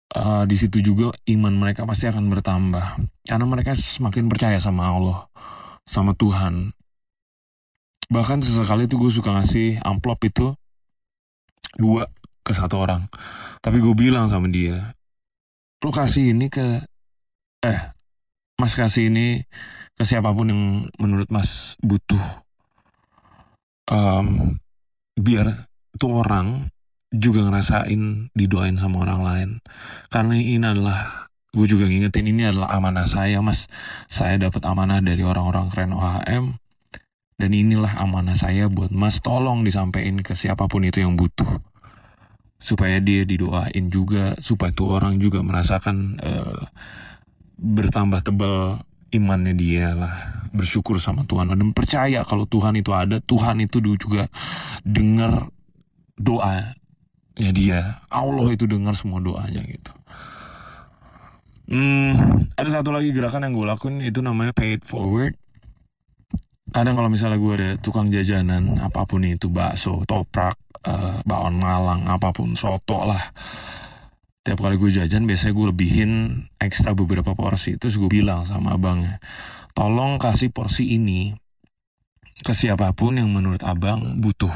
Uh, 0.10 0.42
di 0.50 0.58
situ 0.58 0.82
juga 0.82 1.14
iman 1.30 1.54
mereka 1.54 1.86
pasti 1.86 2.10
akan 2.10 2.34
bertambah 2.34 2.98
karena 3.30 3.46
mereka 3.46 3.78
semakin 3.78 4.26
percaya 4.26 4.58
sama 4.58 4.90
Allah, 4.90 5.30
sama 5.86 6.18
Tuhan. 6.18 6.74
Bahkan 8.10 8.42
sesekali 8.42 8.90
itu 8.90 8.98
gue 8.98 9.14
suka 9.14 9.38
ngasih 9.38 9.86
amplop 9.86 10.26
itu 10.26 10.58
dua 11.78 12.10
ke 12.42 12.56
satu 12.56 12.82
orang. 12.82 13.06
Tapi 13.60 13.78
gue 13.84 13.94
bilang 13.94 14.32
sama 14.32 14.48
dia 14.50 14.96
lu 15.80 15.92
kasih 15.96 16.36
ini 16.36 16.52
ke 16.52 16.84
eh 17.64 17.80
mas 18.60 18.76
kasih 18.76 19.08
ini 19.08 19.48
ke 19.96 20.04
siapa 20.04 20.32
pun 20.36 20.52
yang 20.52 20.64
menurut 21.00 21.32
mas 21.32 21.80
butuh. 21.80 22.44
Um, 23.90 24.60
biar 25.16 25.68
tuh 25.98 26.22
orang 26.22 26.70
juga 27.10 27.48
ngerasain 27.48 28.32
didoain 28.36 28.76
sama 28.76 29.08
orang 29.08 29.22
lain. 29.24 29.50
Karena 30.12 30.36
ini 30.36 30.62
adalah 30.62 31.32
gue 31.50 31.66
juga 31.66 31.90
ngingetin 31.90 32.28
ini 32.28 32.44
adalah 32.48 32.76
amanah 32.76 33.08
saya 33.08 33.40
mas. 33.40 33.72
Saya 34.12 34.36
dapat 34.36 34.64
amanah 34.68 35.00
dari 35.00 35.24
orang-orang 35.24 35.72
keren 35.72 35.96
OHM 35.96 36.46
dan 37.40 37.56
inilah 37.56 37.96
amanah 38.04 38.36
saya 38.36 38.68
buat 38.68 38.92
mas 38.92 39.24
tolong 39.24 39.64
disampaikan 39.64 40.20
ke 40.20 40.36
siapa 40.36 40.68
pun 40.68 40.84
itu 40.84 41.00
yang 41.00 41.16
butuh. 41.16 41.64
Supaya 42.60 43.00
dia 43.00 43.24
didoain 43.24 43.88
juga, 43.88 44.36
supaya 44.44 44.76
tuh 44.76 44.92
orang 44.92 45.16
juga 45.24 45.40
merasakan 45.40 46.20
uh, 46.20 46.68
bertambah 47.56 48.20
tebal 48.20 48.84
imannya 49.16 49.56
dia 49.56 49.96
lah. 49.96 50.44
Bersyukur 50.52 51.00
sama 51.00 51.24
Tuhan 51.24 51.56
dan 51.56 51.72
percaya 51.72 52.28
kalau 52.28 52.44
Tuhan 52.44 52.76
itu 52.76 52.92
ada, 52.92 53.24
Tuhan 53.24 53.64
itu 53.64 53.80
juga 53.80 54.28
dengar 54.84 55.48
doa 56.20 56.76
ya 57.40 57.56
dia. 57.56 58.04
Allah 58.12 58.52
itu 58.52 58.68
dengar 58.68 58.92
semua 59.00 59.24
doanya 59.24 59.64
gitu. 59.64 59.96
Hmm, 61.72 62.44
ada 62.60 62.68
satu 62.68 62.92
lagi 62.92 63.16
gerakan 63.16 63.48
yang 63.48 63.54
gue 63.56 63.66
lakuin 63.70 64.04
itu 64.04 64.20
namanya 64.20 64.52
pay 64.52 64.76
it 64.76 64.84
forward 64.84 65.38
kadang 66.70 66.96
kalau 66.98 67.10
misalnya 67.10 67.38
gue 67.42 67.54
ada 67.56 67.70
tukang 67.82 68.10
jajanan 68.14 68.78
apa 68.82 69.06
pun 69.06 69.26
itu 69.26 69.50
bakso 69.50 70.06
toprak 70.06 70.58
uh, 70.86 71.20
bakwan 71.26 71.58
malang 71.58 72.02
apa 72.06 72.30
pun 72.32 72.54
soto 72.54 73.06
lah. 73.06 73.34
Tiap 74.40 74.56
kali 74.56 74.80
gue 74.80 74.92
jajan 75.04 75.28
biasanya 75.28 75.54
gue 75.54 75.66
lebihin 75.70 76.12
ekstra 76.58 76.96
beberapa 76.96 77.36
porsi. 77.36 77.76
Terus 77.76 78.00
gue 78.00 78.10
bilang 78.10 78.48
sama 78.48 78.74
abangnya 78.78 79.20
tolong 79.78 80.18
kasih 80.18 80.50
porsi 80.50 80.96
ini 80.96 81.36
ke 82.40 82.56
siapa 82.56 82.96
pun 82.96 83.20
yang 83.20 83.30
menurut 83.30 83.62
abang 83.66 84.20
butuh. 84.22 84.54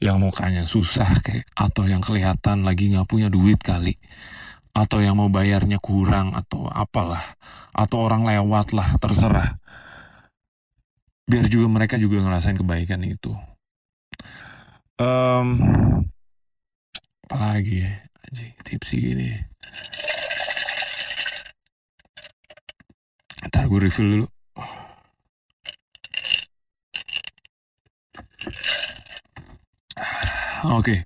Yang 0.00 0.16
mukanya 0.16 0.64
susah 0.64 1.20
kayak 1.20 1.44
atau 1.52 1.84
yang 1.84 2.00
kelihatan 2.00 2.64
lagi 2.64 2.88
nggak 2.92 3.08
punya 3.08 3.28
duit 3.28 3.60
kali. 3.60 4.00
Atau 4.72 5.04
yang 5.04 5.18
mau 5.20 5.28
bayarnya 5.28 5.76
kurang 5.76 6.32
atau 6.32 6.70
apalah. 6.70 7.36
Atau 7.76 8.00
orang 8.00 8.24
lewat 8.24 8.72
lah 8.72 8.96
terserah 8.96 9.60
biar 11.30 11.46
juga 11.46 11.70
mereka 11.70 11.94
juga 11.94 12.18
ngerasain 12.26 12.58
kebaikan 12.58 13.06
itu 13.06 13.30
um, 14.98 15.48
apalagi 17.30 17.86
ya 17.86 17.94
tipsi 18.66 18.98
gini 18.98 19.30
ntar 23.46 23.70
gue 23.70 23.78
refill 23.78 24.10
dulu 24.18 24.26
Oke, 30.60 30.92
okay. 30.92 30.98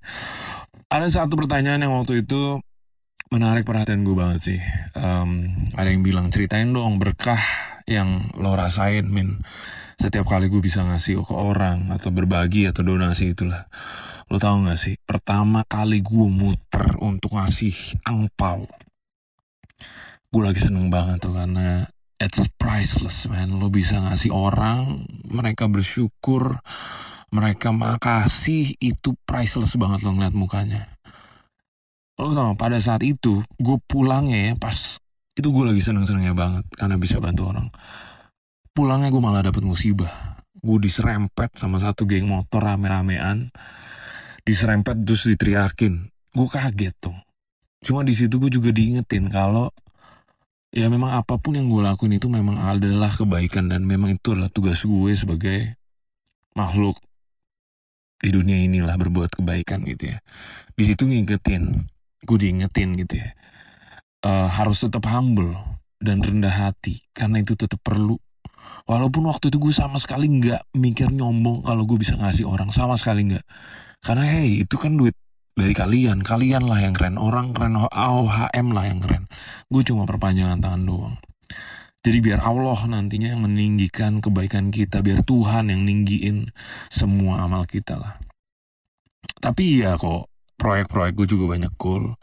ada 0.91 1.07
satu 1.07 1.39
pertanyaan 1.39 1.87
yang 1.87 1.95
waktu 1.95 2.27
itu 2.27 2.59
menarik 3.31 3.63
perhatian 3.63 4.03
gue 4.03 4.11
banget 4.11 4.39
sih. 4.43 4.59
Um, 4.99 5.47
ada 5.79 5.87
yang 5.87 6.03
bilang 6.03 6.27
ceritain 6.27 6.75
dong 6.75 6.99
berkah 6.99 7.39
yang 7.87 8.35
lo 8.35 8.51
rasain, 8.51 9.07
min 9.07 9.39
setiap 9.95 10.27
kali 10.27 10.51
gue 10.51 10.59
bisa 10.59 10.83
ngasih 10.83 11.23
ke 11.23 11.35
orang 11.35 11.87
atau 11.91 12.11
berbagi 12.11 12.67
atau 12.67 12.83
donasi 12.83 13.31
itulah. 13.31 13.67
Lo 14.27 14.41
tau 14.41 14.57
gak 14.65 14.79
sih? 14.79 14.95
Pertama 15.05 15.63
kali 15.63 16.01
gue 16.01 16.27
muter 16.27 16.97
untuk 16.99 17.37
ngasih 17.37 18.01
angpau. 18.03 18.65
Gue 20.33 20.41
lagi 20.43 20.59
seneng 20.59 20.91
banget 20.91 21.23
tuh 21.23 21.33
karena 21.37 21.87
it's 22.19 22.43
priceless 22.59 23.29
man. 23.31 23.55
Lo 23.55 23.71
bisa 23.71 24.01
ngasih 24.01 24.33
orang 24.33 25.07
mereka 25.29 25.69
bersyukur 25.71 26.59
mereka 27.33 27.75
makasih 27.75 28.79
itu 28.79 29.11
priceless 29.27 29.75
banget 29.75 30.07
lo 30.07 30.15
ngeliat 30.15 30.35
mukanya. 30.35 30.87
Lo 32.15 32.31
tau 32.31 32.55
pada 32.55 32.79
saat 32.79 33.03
itu 33.03 33.43
gue 33.59 33.77
pulangnya 33.87 34.51
ya 34.51 34.53
pas 34.55 34.99
itu 35.35 35.47
gue 35.51 35.63
lagi 35.67 35.83
seneng-senengnya 35.83 36.31
banget 36.31 36.63
karena 36.79 36.95
bisa 36.95 37.19
bantu 37.19 37.51
orang 37.51 37.67
Pulangnya 38.75 39.07
gue 39.07 39.23
malah 39.23 39.39
dapet 39.39 39.63
musibah. 39.63 40.35
Gue 40.59 40.83
diserempet 40.83 41.55
sama 41.55 41.79
satu 41.79 42.03
geng 42.03 42.27
motor 42.27 42.59
rame-ramean. 42.59 43.47
Diserempet 44.43 44.99
terus 45.07 45.31
diteriakin. 45.31 46.11
Gue 46.35 46.47
kaget 46.51 46.91
tuh. 46.99 47.15
Cuma 47.79 48.03
di 48.03 48.11
situ 48.11 48.35
gue 48.35 48.51
juga 48.51 48.75
diingetin 48.75 49.31
kalau 49.31 49.71
ya 50.75 50.91
memang 50.91 51.15
apa 51.15 51.39
pun 51.39 51.55
yang 51.55 51.71
gue 51.71 51.79
lakuin 51.87 52.19
itu 52.19 52.27
memang 52.27 52.59
adalah 52.59 53.15
kebaikan 53.15 53.71
dan 53.71 53.87
memang 53.87 54.19
itu 54.19 54.35
adalah 54.35 54.51
tugas 54.51 54.83
gue 54.83 55.11
sebagai 55.15 55.79
makhluk 56.51 56.99
di 58.19 58.35
dunia 58.35 58.59
inilah 58.59 58.99
berbuat 58.99 59.39
kebaikan 59.39 59.87
gitu 59.87 60.11
ya. 60.11 60.19
Di 60.75 60.83
situ 60.83 61.07
ngingetin, 61.07 61.87
gue 62.27 62.37
diingetin 62.41 62.99
gitu 62.99 63.23
ya. 63.23 63.31
uh, 64.27 64.51
harus 64.51 64.83
tetap 64.83 65.07
humble 65.07 65.55
dan 66.01 66.19
rendah 66.19 66.51
hati 66.51 67.07
karena 67.15 67.39
itu 67.39 67.55
tetap 67.55 67.79
perlu 67.79 68.19
walaupun 68.85 69.25
waktu 69.29 69.49
itu 69.49 69.57
gue 69.57 69.73
sama 69.73 69.97
sekali 69.97 70.29
nggak 70.29 70.77
mikir 70.77 71.09
nyombong 71.09 71.65
kalau 71.65 71.83
gue 71.83 71.97
bisa 71.97 72.13
ngasih 72.17 72.45
orang 72.45 72.69
sama 72.69 72.95
sekali 72.95 73.25
nggak. 73.29 73.45
Karena 74.05 74.23
hey 74.25 74.61
itu 74.61 74.77
kan 74.77 74.93
duit 74.93 75.17
dari 75.55 75.73
kalian 75.73 76.21
kalian 76.21 76.67
lah 76.67 76.83
yang 76.83 76.93
keren 76.93 77.17
orang 77.17 77.55
keren 77.55 77.79
OHM 77.79 78.67
lah 78.73 78.85
yang 78.85 78.99
keren. 79.01 79.25
Gue 79.71 79.81
cuma 79.81 80.05
perpanjangan 80.05 80.61
tangan 80.61 80.83
doang. 80.85 81.15
Jadi 82.05 82.17
biar 82.21 82.45
Allah 82.45 82.77
nantinya 82.85 83.33
yang 83.33 83.41
meninggikan 83.41 84.21
kebaikan 84.21 84.69
kita 84.69 85.01
biar 85.01 85.25
Tuhan 85.25 85.73
yang 85.73 85.81
ninggiin 85.81 86.53
semua 86.93 87.41
amal 87.41 87.65
kita 87.65 87.97
lah. 87.97 88.21
Tapi 89.41 89.81
ya 89.81 89.97
kok 89.97 90.29
proyek-proyek 90.61 91.13
gue 91.17 91.27
juga 91.33 91.57
banyak 91.57 91.73
cool 91.81 92.13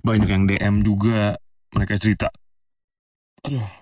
banyak 0.00 0.28
yang 0.32 0.44
DM 0.48 0.74
juga 0.80 1.36
mereka 1.76 2.00
cerita. 2.00 2.32
Aduh 3.44 3.79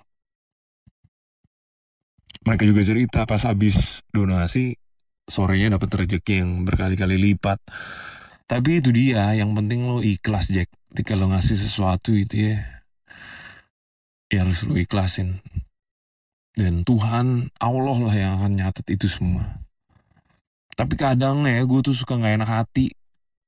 mereka 2.46 2.64
juga 2.66 2.82
cerita 2.86 3.26
pas 3.26 3.42
habis 3.46 4.02
donasi 4.10 4.78
sorenya 5.28 5.76
dapat 5.76 6.04
rezeki 6.04 6.34
yang 6.42 6.50
berkali-kali 6.64 7.16
lipat. 7.20 7.60
Tapi 8.48 8.80
itu 8.80 8.90
dia 8.90 9.36
yang 9.36 9.52
penting 9.52 9.84
lo 9.84 10.00
ikhlas 10.00 10.48
Jack. 10.48 10.72
Ketika 10.88 11.20
lo 11.20 11.28
ngasih 11.28 11.56
sesuatu 11.60 12.16
itu 12.16 12.48
ya 12.48 12.56
ya 14.32 14.44
harus 14.44 14.64
lo 14.64 14.74
ikhlasin. 14.80 15.44
Dan 16.56 16.82
Tuhan 16.82 17.52
Allah 17.60 17.98
lah 18.02 18.14
yang 18.16 18.32
akan 18.40 18.52
nyatet 18.56 18.88
itu 18.96 19.06
semua. 19.06 19.44
Tapi 20.74 20.96
kadang 20.96 21.44
ya 21.44 21.60
gue 21.62 21.80
tuh 21.84 21.94
suka 21.94 22.16
nggak 22.16 22.34
enak 22.42 22.50
hati. 22.50 22.88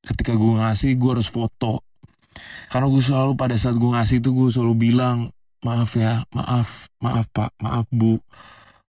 Ketika 0.04 0.36
gue 0.36 0.52
ngasih 0.60 0.94
gue 1.00 1.10
harus 1.16 1.32
foto. 1.32 1.80
Karena 2.70 2.86
gue 2.86 3.02
selalu 3.02 3.32
pada 3.34 3.56
saat 3.56 3.74
gue 3.74 3.90
ngasih 3.90 4.22
itu 4.22 4.30
gue 4.30 4.48
selalu 4.52 4.74
bilang 4.76 5.32
maaf 5.60 5.92
ya 5.92 6.24
maaf 6.32 6.88
maaf 7.04 7.28
pak 7.36 7.52
maaf 7.60 7.84
bu 7.92 8.16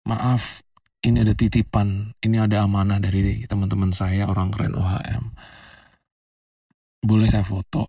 maaf 0.05 0.65
ini 1.05 1.21
ada 1.21 1.37
titipan. 1.37 2.17
Ini 2.21 2.49
ada 2.49 2.65
amanah 2.65 2.97
dari 2.97 3.45
teman-teman 3.45 3.93
saya 3.93 4.25
orang 4.25 4.49
keren 4.49 4.77
OHM 4.77 5.25
boleh 7.05 7.29
saya 7.29 7.45
foto? 7.45 7.85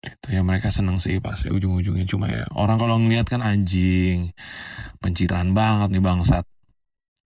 Itu 0.00 0.32
ya 0.32 0.40
mereka 0.40 0.72
seneng 0.72 0.96
sih 0.96 1.20
pasti 1.20 1.52
ujung-ujungnya. 1.52 2.08
Cuma 2.08 2.32
ya 2.32 2.48
orang 2.56 2.80
kalau 2.80 2.96
ngeliat 2.96 3.28
kan 3.28 3.44
anjing 3.44 4.32
pencitraan 5.04 5.52
banget 5.52 5.92
nih 5.92 6.04
bangsat. 6.04 6.44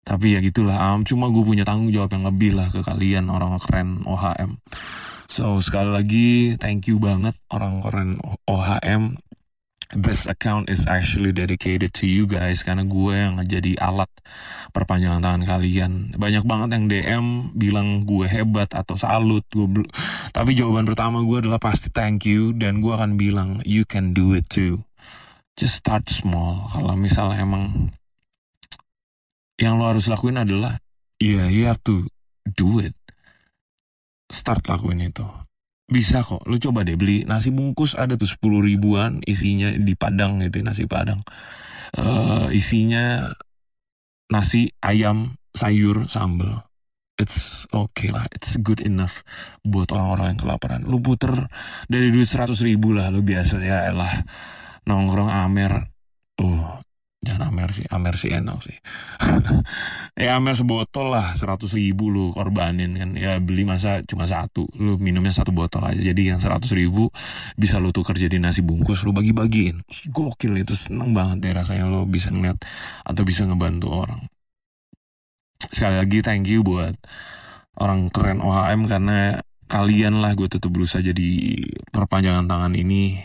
Tapi 0.06 0.38
ya 0.38 0.40
gitulah 0.40 0.78
um, 0.94 1.04
cuma 1.04 1.28
gue 1.28 1.42
punya 1.44 1.66
tanggung 1.66 1.90
jawab 1.92 2.14
yang 2.14 2.24
lebih 2.24 2.56
lah 2.56 2.70
ke 2.72 2.80
kalian 2.80 3.28
orang 3.28 3.60
keren 3.60 4.06
OHM 4.08 4.56
so 5.28 5.60
sekali 5.60 5.92
lagi 5.92 6.28
thank 6.56 6.88
you 6.88 6.96
banget 6.96 7.36
orang 7.52 7.84
keren 7.84 8.16
OHM 8.48 9.20
this 9.96 10.28
account 10.28 10.68
is 10.68 10.84
actually 10.84 11.32
dedicated 11.32 11.96
to 11.96 12.04
you 12.04 12.28
guys 12.28 12.60
karena 12.60 12.84
gue 12.84 13.14
yang 13.16 13.40
jadi 13.40 13.80
alat 13.80 14.10
perpanjangan 14.76 15.24
tangan 15.24 15.44
kalian. 15.48 15.92
Banyak 16.12 16.44
banget 16.44 16.68
yang 16.76 16.84
DM 16.92 17.26
bilang 17.56 18.04
gue 18.04 18.28
hebat 18.28 18.68
atau 18.76 19.00
salut 19.00 19.44
gue 19.48 19.88
tapi 20.36 20.52
jawaban 20.52 20.84
pertama 20.84 21.24
gue 21.24 21.48
adalah 21.48 21.60
pasti 21.60 21.88
thank 21.88 22.28
you 22.28 22.52
dan 22.52 22.84
gue 22.84 22.92
akan 22.92 23.16
bilang 23.16 23.64
you 23.64 23.88
can 23.88 24.12
do 24.12 24.36
it 24.36 24.44
too. 24.52 24.84
Just 25.56 25.80
start 25.80 26.06
small. 26.12 26.68
Kalau 26.70 26.94
misalnya 26.94 27.40
emang 27.40 27.90
yang 29.58 29.80
lo 29.80 29.90
harus 29.90 30.06
lakuin 30.06 30.38
adalah 30.38 30.78
yeah 31.16 31.48
you 31.48 31.64
have 31.64 31.80
to 31.88 32.04
do 32.44 32.76
it. 32.84 32.92
Start 34.28 34.68
lakuin 34.68 35.00
itu 35.08 35.47
bisa 35.88 36.20
kok, 36.20 36.44
lu 36.44 36.60
coba 36.60 36.84
deh 36.84 37.00
beli 37.00 37.24
nasi 37.24 37.48
bungkus 37.48 37.96
ada 37.96 38.20
tuh 38.20 38.28
10 38.28 38.60
ribuan 38.60 39.24
isinya 39.24 39.72
di 39.72 39.96
Padang 39.96 40.44
gitu 40.44 40.60
nasi 40.60 40.84
Padang. 40.84 41.24
Uh, 41.96 42.52
isinya 42.52 43.32
nasi 44.28 44.68
ayam 44.84 45.40
sayur 45.56 46.04
sambal. 46.12 46.68
It's 47.18 47.66
okay 47.74 48.14
lah, 48.14 48.30
it's 48.30 48.54
good 48.62 48.78
enough 48.78 49.26
buat 49.66 49.90
orang-orang 49.90 50.36
yang 50.36 50.40
kelaparan. 50.44 50.80
Lu 50.86 51.02
puter 51.02 51.50
dari 51.90 52.14
duit 52.14 52.30
100 52.30 52.54
ribu 52.62 52.94
lah, 52.94 53.10
lu 53.10 53.26
biasa 53.26 53.58
ya 53.58 53.90
lah 53.90 54.22
nongkrong 54.86 55.32
Amer. 55.32 55.88
Oh, 56.38 56.78
Jangan 57.18 57.50
Amer 57.50 57.74
sih, 57.74 57.82
Amer 57.90 58.14
sih 58.14 58.30
enak 58.30 58.58
sih. 58.62 58.78
ya 60.22 60.38
Amer 60.38 60.54
sebotol 60.54 61.10
lah, 61.10 61.34
seratus 61.34 61.74
ribu 61.74 62.14
lu 62.14 62.30
korbanin 62.30 62.94
kan. 62.94 63.10
Ya 63.18 63.42
beli 63.42 63.66
masa 63.66 64.06
cuma 64.06 64.30
satu, 64.30 64.70
lu 64.78 65.02
minumnya 65.02 65.34
satu 65.34 65.50
botol 65.50 65.82
aja. 65.82 65.98
Jadi 65.98 66.30
yang 66.30 66.38
seratus 66.38 66.70
ribu 66.70 67.10
bisa 67.58 67.82
lu 67.82 67.90
tuker 67.90 68.14
jadi 68.14 68.38
nasi 68.38 68.62
bungkus, 68.62 69.02
lu 69.02 69.10
bagi-bagiin. 69.10 69.82
Gokil 70.14 70.62
itu, 70.62 70.78
seneng 70.78 71.10
banget 71.10 71.50
ya 71.50 71.52
rasanya 71.58 71.90
lu 71.90 72.06
bisa 72.06 72.30
ngeliat 72.30 72.62
atau 73.02 73.22
bisa 73.26 73.42
ngebantu 73.50 73.90
orang. 73.90 74.22
Sekali 75.58 75.98
lagi 75.98 76.22
thank 76.22 76.46
you 76.46 76.62
buat 76.62 76.94
orang 77.82 78.14
keren 78.14 78.38
OHM 78.38 78.86
karena 78.86 79.42
kalian 79.66 80.22
lah 80.22 80.38
gue 80.38 80.46
tetap 80.46 80.70
berusaha 80.70 81.02
jadi 81.02 81.30
perpanjangan 81.90 82.46
tangan 82.46 82.78
ini. 82.78 83.18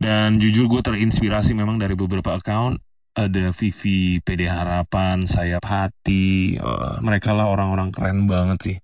Dan 0.00 0.40
jujur 0.40 0.64
gue 0.66 0.80
terinspirasi 0.80 1.52
memang 1.52 1.76
dari 1.76 1.92
beberapa 1.92 2.34
account 2.40 2.80
ada 3.12 3.52
Vivi 3.52 4.20
PD 4.24 4.48
Harapan, 4.48 5.28
Sayap 5.28 5.64
Hati, 5.64 6.56
uh, 6.56 6.96
mereka 7.04 7.36
lah 7.36 7.52
orang-orang 7.52 7.92
keren 7.92 8.24
banget 8.24 8.58
sih. 8.64 8.78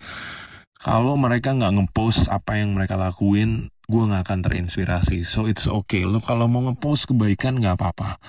Kalau 0.79 1.19
mereka 1.19 1.57
nggak 1.57 1.75
ngepost 1.75 2.31
apa 2.31 2.61
yang 2.61 2.77
mereka 2.77 2.95
lakuin, 2.95 3.73
gue 3.89 4.03
nggak 4.05 4.23
akan 4.29 4.41
terinspirasi. 4.47 5.27
So 5.27 5.49
it's 5.51 5.67
okay. 5.67 6.07
Lo 6.07 6.23
kalau 6.23 6.47
mau 6.47 6.63
ngepost 6.69 7.11
kebaikan 7.11 7.59
nggak 7.59 7.81
apa-apa. 7.81 8.21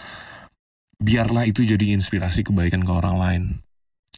Biarlah 0.99 1.47
itu 1.47 1.63
jadi 1.63 1.95
inspirasi 1.95 2.43
kebaikan 2.47 2.81
ke 2.83 2.91
orang 2.91 3.15
lain. 3.19 3.43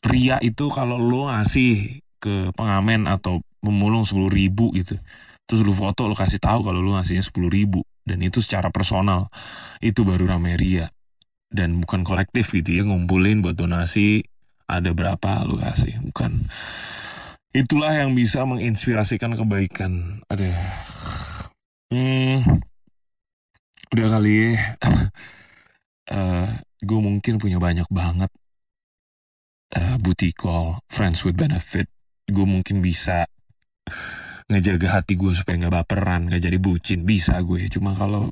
Ria 0.01 0.41
itu 0.41 0.71
kalau 0.71 0.97
lo 0.97 1.29
ngasih 1.29 2.01
ke 2.21 2.55
pengamen 2.57 3.05
atau 3.05 3.43
pemulung 3.61 4.07
sepuluh 4.07 4.31
ribu 4.31 4.73
gitu. 4.73 4.97
Terus 5.45 5.61
lo 5.61 5.73
foto 5.75 6.07
lo 6.07 6.15
kasih 6.15 6.41
tahu 6.41 6.65
kalau 6.65 6.79
lo 6.79 6.97
ngasihnya 6.97 7.21
sepuluh 7.25 7.51
ribu. 7.51 7.83
Dan 8.01 8.23
itu 8.25 8.41
secara 8.41 8.73
personal. 8.73 9.29
Itu 9.77 10.01
baru 10.07 10.25
rame 10.25 10.57
ria 10.57 10.89
dan 11.51 11.83
bukan 11.83 12.07
kolektif 12.07 12.55
gitu 12.55 12.79
ya 12.79 12.87
ngumpulin 12.87 13.43
buat 13.43 13.59
donasi 13.59 14.23
ada 14.71 14.95
berapa 14.95 15.43
lu 15.43 15.59
kasih. 15.59 15.99
Bukan. 15.99 16.47
Itulah 17.51 17.91
yang 17.91 18.15
bisa 18.15 18.47
menginspirasikan 18.47 19.35
kebaikan. 19.35 20.23
Ada. 20.31 20.47
Hmm, 21.91 22.63
udah 23.91 24.07
kali 24.07 24.31
ya. 24.31 24.79
Uh, 24.79 25.03
eh, 26.15 26.47
gue 26.79 26.99
mungkin 27.03 27.35
punya 27.35 27.59
banyak 27.59 27.91
banget 27.91 28.31
uh, 29.75 29.99
booty 29.99 30.31
call 30.31 30.79
friends 30.87 31.27
with 31.27 31.35
benefit. 31.35 31.91
Gue 32.31 32.47
mungkin 32.47 32.79
bisa 32.79 33.27
ngejaga 34.47 35.03
hati 35.03 35.19
gue 35.19 35.35
supaya 35.35 35.59
nggak 35.67 35.75
baperan 35.83 36.31
nggak 36.31 36.47
jadi 36.47 36.57
bucin. 36.63 37.03
Bisa 37.03 37.35
gue 37.43 37.67
cuma 37.67 37.91
kalau 37.91 38.31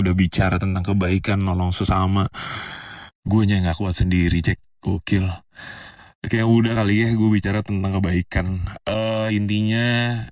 udah 0.00 0.14
bicara 0.16 0.56
tentang 0.56 0.82
kebaikan 0.82 1.44
nolong 1.44 1.70
sesama. 1.70 2.26
Gue 3.22 3.44
nya 3.44 3.60
nggak 3.60 3.76
kuat 3.76 3.94
sendiri 3.96 4.40
cek 4.40 4.58
gokil. 4.80 5.28
Oke 6.20 6.36
udah 6.44 6.76
kali 6.76 7.00
ya 7.00 7.08
gue 7.16 7.30
bicara 7.32 7.64
tentang 7.64 7.96
kebaikan. 7.96 8.60
Uh, 8.84 9.32
Intinya 9.32 9.86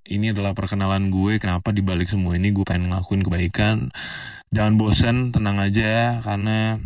ini 0.05 0.37
adalah 0.37 0.53
perkenalan 0.53 1.09
gue 1.09 1.41
Kenapa 1.41 1.73
dibalik 1.73 2.05
semua 2.05 2.37
ini 2.37 2.53
gue 2.53 2.61
pengen 2.61 2.93
ngelakuin 2.93 3.25
kebaikan. 3.25 3.89
Jangan 4.53 4.75
bosen 4.81 5.17
tenang 5.33 5.57
aja 5.61 6.21
Karena 6.21 6.77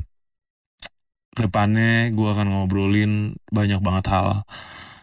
Ke 1.35 1.51
depannya 1.51 2.14
gue 2.14 2.29
akan 2.31 2.47
ngobrolin 2.51 3.35
banyak 3.51 3.83
banget 3.83 4.07
hal. 4.12 4.47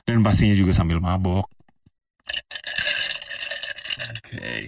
Dan 0.07 0.23
pastinya 0.23 0.55
juga 0.55 0.71
sambil 0.71 1.03
mabok. 1.03 1.47
Oke. 4.15 4.37
okay. 4.37 4.63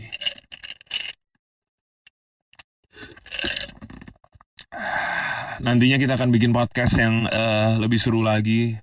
Nantinya 5.62 6.02
kita 6.02 6.18
akan 6.18 6.34
bikin 6.34 6.52
podcast 6.52 6.98
yang 6.98 7.30
uh, 7.30 7.78
lebih 7.78 8.02
seru 8.02 8.26
lagi. 8.26 8.82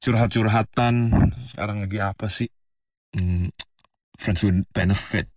Curhat-curhatan. 0.00 1.12
Sekarang 1.44 1.84
lagi 1.84 1.98
apa 2.00 2.30
sih? 2.30 2.48
Hmm, 3.12 3.50
friends 4.16 4.40
with 4.46 4.64
benefit. 4.72 5.28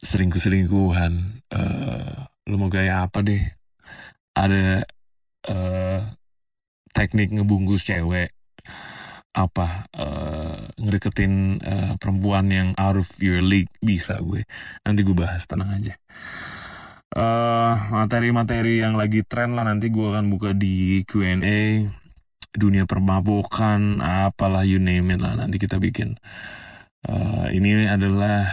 Selingkuh-selingkuhan. 0.00 1.44
Uh, 1.52 2.30
lu 2.48 2.56
mau 2.56 2.72
gaya 2.72 3.04
apa 3.04 3.20
deh? 3.20 3.42
Ada 4.32 4.86
uh, 5.50 6.00
teknik 6.94 7.34
ngebungkus 7.34 7.84
cewek. 7.84 8.32
Apa 9.34 9.90
uh, 9.94 10.72
ngedeketin 10.80 11.60
uh, 11.60 11.92
perempuan 12.00 12.48
yang 12.48 12.68
out 12.80 12.96
of 12.96 13.10
your 13.20 13.44
league. 13.44 13.68
Bisa 13.82 14.22
gue. 14.22 14.46
Nanti 14.86 15.04
gue 15.04 15.14
bahas 15.14 15.44
tenang 15.44 15.74
aja. 15.74 15.94
Eh, 15.94 16.59
materi-materi 17.10 18.78
uh, 18.78 18.82
yang 18.86 18.94
lagi 18.94 19.26
tren 19.26 19.58
lah. 19.58 19.66
Nanti 19.66 19.90
gue 19.90 20.06
akan 20.06 20.30
buka 20.30 20.54
di 20.54 21.02
Q&A 21.02 21.86
dunia 22.50 22.82
permabukan 22.82 24.02
apalah 24.02 24.66
you 24.66 24.82
name 24.82 25.14
it 25.14 25.20
lah. 25.22 25.38
Nanti 25.38 25.58
kita 25.58 25.78
bikin. 25.78 26.18
Uh, 27.00 27.48
ini 27.50 27.88
adalah 27.88 28.44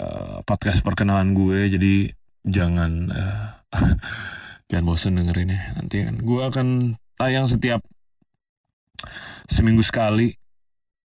uh, 0.00 0.38
podcast 0.42 0.82
perkenalan 0.82 1.36
gue. 1.36 1.70
Jadi 1.70 1.94
jangan 2.46 2.90
uh, 3.12 3.46
jangan 4.70 4.84
bosan 4.86 5.18
dengerin 5.18 5.54
ya. 5.54 5.62
Nanti 5.78 5.96
kan 6.02 6.16
gue 6.18 6.42
akan 6.42 6.66
tayang 7.14 7.46
setiap 7.46 7.84
seminggu 9.46 9.86
sekali. 9.86 10.34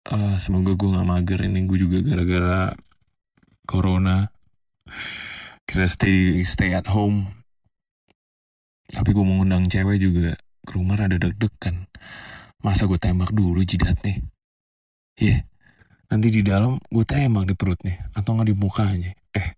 Uh, 0.07 0.39
semoga 0.39 0.73
gue 0.79 0.89
nggak 0.97 1.09
mager. 1.09 1.41
Ini 1.45 1.61
gue 1.67 1.79
juga 1.81 1.99
gara-gara 2.01 2.73
corona 3.67 4.31
kita 5.67 5.87
stay 5.91 6.41
stay 6.47 6.73
at 6.73 6.89
home. 6.89 7.31
Tapi 8.87 9.11
gue 9.11 9.25
mau 9.27 9.43
ngundang 9.43 9.67
cewek 9.67 9.99
juga. 9.99 10.39
Ke 10.67 10.79
rumah 10.79 10.99
ada 10.99 11.15
deg-degan 11.15 11.87
masa 12.67 12.91
gue 12.91 12.99
tembak 12.99 13.31
dulu 13.31 13.63
jidatnya 13.63 14.27
iya. 15.15 15.39
Yeah. 15.39 15.41
nanti 16.11 16.35
di 16.35 16.43
dalam 16.43 16.83
gue 16.91 17.05
tembak 17.07 17.47
di 17.47 17.55
perutnya 17.55 18.11
atau 18.11 18.35
nggak 18.35 18.51
di 18.51 18.57
mukanya 18.59 19.13
eh. 19.31 19.55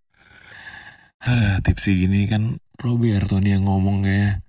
Ada 1.18 1.64
tipsi 1.64 1.99
gini 1.99 2.31
kan 2.31 2.62
Roberto 2.79 3.42
nih 3.42 3.59
yang 3.59 3.66
ngomong 3.66 4.07
kayak 4.07 4.44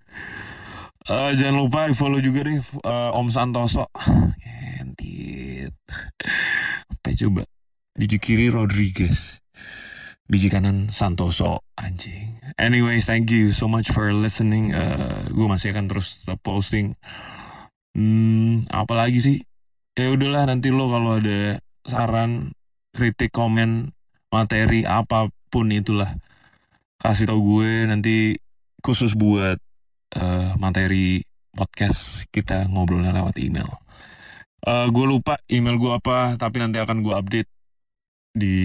uh, 1.10 1.34
jangan 1.34 1.65
lupa 1.65 1.89
di 1.89 1.98
follow 1.98 2.22
juga 2.22 2.45
deh 2.45 2.62
uh, 2.86 3.17
Om 3.17 3.28
Santoso. 3.34 3.89
Kentit 4.38 5.74
apa 6.93 7.10
coba 7.15 7.41
biji 7.98 8.22
kiri 8.22 8.54
Rodriguez 8.54 9.41
biji 10.30 10.54
kanan 10.54 10.94
Santoso 10.94 11.65
anjing. 11.74 12.38
Anyways 12.62 13.10
thank 13.10 13.34
you 13.34 13.50
so 13.50 13.65
much 13.65 13.89
for 13.89 14.13
listening. 14.13 14.78
Uh, 14.78 15.26
gue 15.34 15.48
masih 15.50 15.74
akan 15.74 15.89
terus 15.89 16.22
posting. 16.46 16.94
Hmm, 17.98 18.70
apalagi 18.70 19.18
sih? 19.18 19.38
Ya 19.98 20.13
udahlah 20.13 20.46
nanti 20.46 20.70
lo 20.70 20.86
kalau 20.94 21.18
ada 21.18 21.58
saran 21.82 22.54
kritik 22.94 23.34
komen 23.34 23.89
materi 24.30 24.86
apa 24.86 25.34
pun 25.50 25.74
itulah 25.74 26.13
kasih 27.02 27.26
tau 27.26 27.42
gue. 27.42 27.89
Nanti 27.89 28.38
khusus 28.86 29.18
buat 29.18 29.58
uh, 30.13 30.54
materi 30.62 31.26
podcast 31.58 32.30
kita 32.30 32.70
ngobrolnya 32.70 33.18
lewat 33.18 33.34
email. 33.42 33.82
Uh, 34.62 34.86
gue 34.94 35.06
lupa 35.10 35.42
email 35.50 35.82
gue 35.82 35.89
apa, 35.89 36.38
tapi 36.38 36.62
nanti 36.62 36.78
akan 36.78 37.02
gue 37.02 37.15
update 37.18 37.50
di 38.38 38.58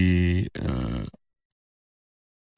uh, 0.61 1.01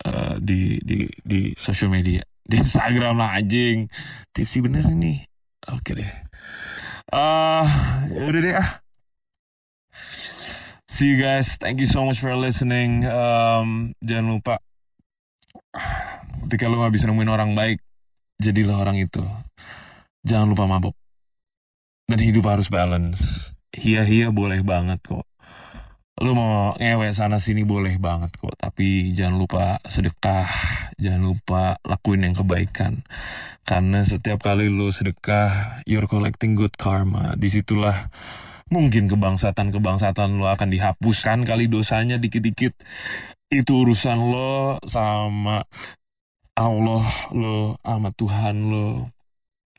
uh, 0.07 0.35
di 0.39 0.79
di 0.79 1.03
di 1.21 1.51
social 1.59 1.91
media, 1.91 2.23
di 2.47 2.55
Instagram 2.63 3.19
lah 3.19 3.35
anjing. 3.35 3.91
Tipsi 4.31 4.63
bener 4.63 4.87
nih. 4.87 5.27
Oke 5.75 5.99
deh. 5.99 6.11
Uh, 7.11 7.67
udah 8.23 8.41
deh 8.41 8.55
ah. 8.55 8.69
See 10.87 11.11
you 11.11 11.19
guys. 11.19 11.59
Thank 11.59 11.83
you 11.83 11.89
so 11.91 12.07
much 12.07 12.23
for 12.23 12.31
listening. 12.39 13.03
Um, 13.03 13.91
jangan 13.99 14.39
lupa 14.39 14.55
ketika 16.47 16.71
lo 16.71 16.79
gak 16.79 16.95
bisa 16.95 17.05
nemuin 17.09 17.31
orang 17.31 17.51
baik 17.57 17.83
jadilah 18.39 18.79
orang 18.79 18.97
itu 19.01 19.19
jangan 20.23 20.47
lupa 20.47 20.69
mabuk 20.69 20.95
dan 22.07 22.19
hidup 22.21 22.45
harus 22.47 22.71
balance 22.71 23.51
hia-hia 23.75 24.31
boleh 24.31 24.63
banget 24.63 25.01
kok 25.03 25.25
lu 26.17 26.33
mau 26.33 26.73
ngewek 26.81 27.13
sana 27.13 27.37
sini 27.37 27.61
boleh 27.61 28.01
banget 28.01 28.33
kok 28.33 28.57
tapi 28.57 29.13
jangan 29.13 29.37
lupa 29.37 29.77
sedekah. 29.85 30.49
Jangan 30.97 31.21
lupa 31.21 31.77
lakuin 31.85 32.25
yang 32.25 32.33
kebaikan. 32.33 33.05
Karena 33.61 34.01
setiap 34.01 34.41
kali 34.41 34.65
lu 34.65 34.89
sedekah 34.89 35.81
you're 35.85 36.09
collecting 36.09 36.57
good 36.57 36.73
karma. 36.73 37.37
Di 37.37 37.53
situlah 37.53 38.09
mungkin 38.73 39.05
kebangsatan 39.05 39.69
kebangsatan 39.69 40.41
lo 40.41 40.49
akan 40.49 40.73
dihapuskan 40.73 41.45
kali 41.45 41.69
dosanya 41.69 42.17
dikit-dikit. 42.17 42.73
Itu 43.53 43.85
urusan 43.85 44.17
lo 44.17 44.81
sama 44.89 45.69
Allah 46.57 47.05
lo 47.37 47.77
sama 47.85 48.09
Tuhan 48.09 48.55
lo. 48.73 49.13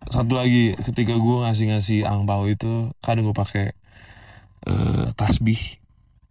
Satu 0.07 0.39
lagi 0.39 0.79
ketika 0.79 1.19
gue 1.19 1.37
ngasih-ngasih 1.43 2.07
angpau 2.07 2.47
itu 2.47 2.95
kadang 3.03 3.27
gue 3.27 3.35
pakai 3.35 3.75
uh, 4.71 5.11
tasbih 5.19 5.59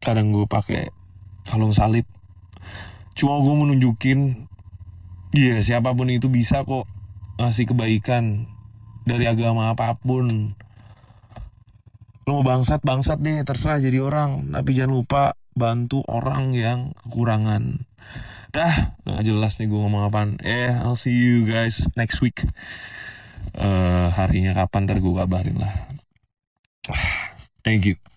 kadang 0.01 0.33
gue 0.33 0.45
pakai 0.45 0.91
kalung 1.47 1.73
salib. 1.73 2.05
Cuma 3.17 3.41
gue 3.41 3.55
menunjukin 3.55 4.45
iya 5.33 5.60
siapa 5.60 5.93
pun 5.93 6.10
itu 6.10 6.29
bisa 6.29 6.63
kok 6.63 6.86
ngasih 7.41 7.69
kebaikan 7.69 8.49
dari 9.07 9.25
agama 9.25 9.73
apa 9.73 9.97
pun. 9.97 10.53
Lo 12.27 12.43
mau 12.43 12.43
bangsat 12.43 12.83
bangsat 12.83 13.23
deh 13.23 13.41
terserah 13.47 13.79
jadi 13.79 14.03
orang. 14.03 14.51
Tapi 14.51 14.69
jangan 14.75 14.93
lupa 14.93 15.23
bantu 15.55 16.03
orang 16.05 16.53
yang 16.53 16.91
kekurangan. 17.07 17.88
Dah 18.51 18.99
nggak 19.07 19.23
jelas 19.23 19.57
nih 19.57 19.67
gue 19.71 19.79
ngomong 19.79 20.03
apaan. 20.12 20.38
Eh 20.43 20.75
I'll 20.75 20.99
see 20.99 21.15
you 21.15 21.47
guys 21.47 21.88
next 21.95 22.19
week. 22.19 22.43
Uh, 23.57 24.13
harinya 24.13 24.53
kapan 24.53 24.86
ntar 24.86 24.99
gue 24.99 25.13
kabarin 25.15 25.57
lah. 25.57 25.73
Thank 27.65 27.89
you 27.89 28.16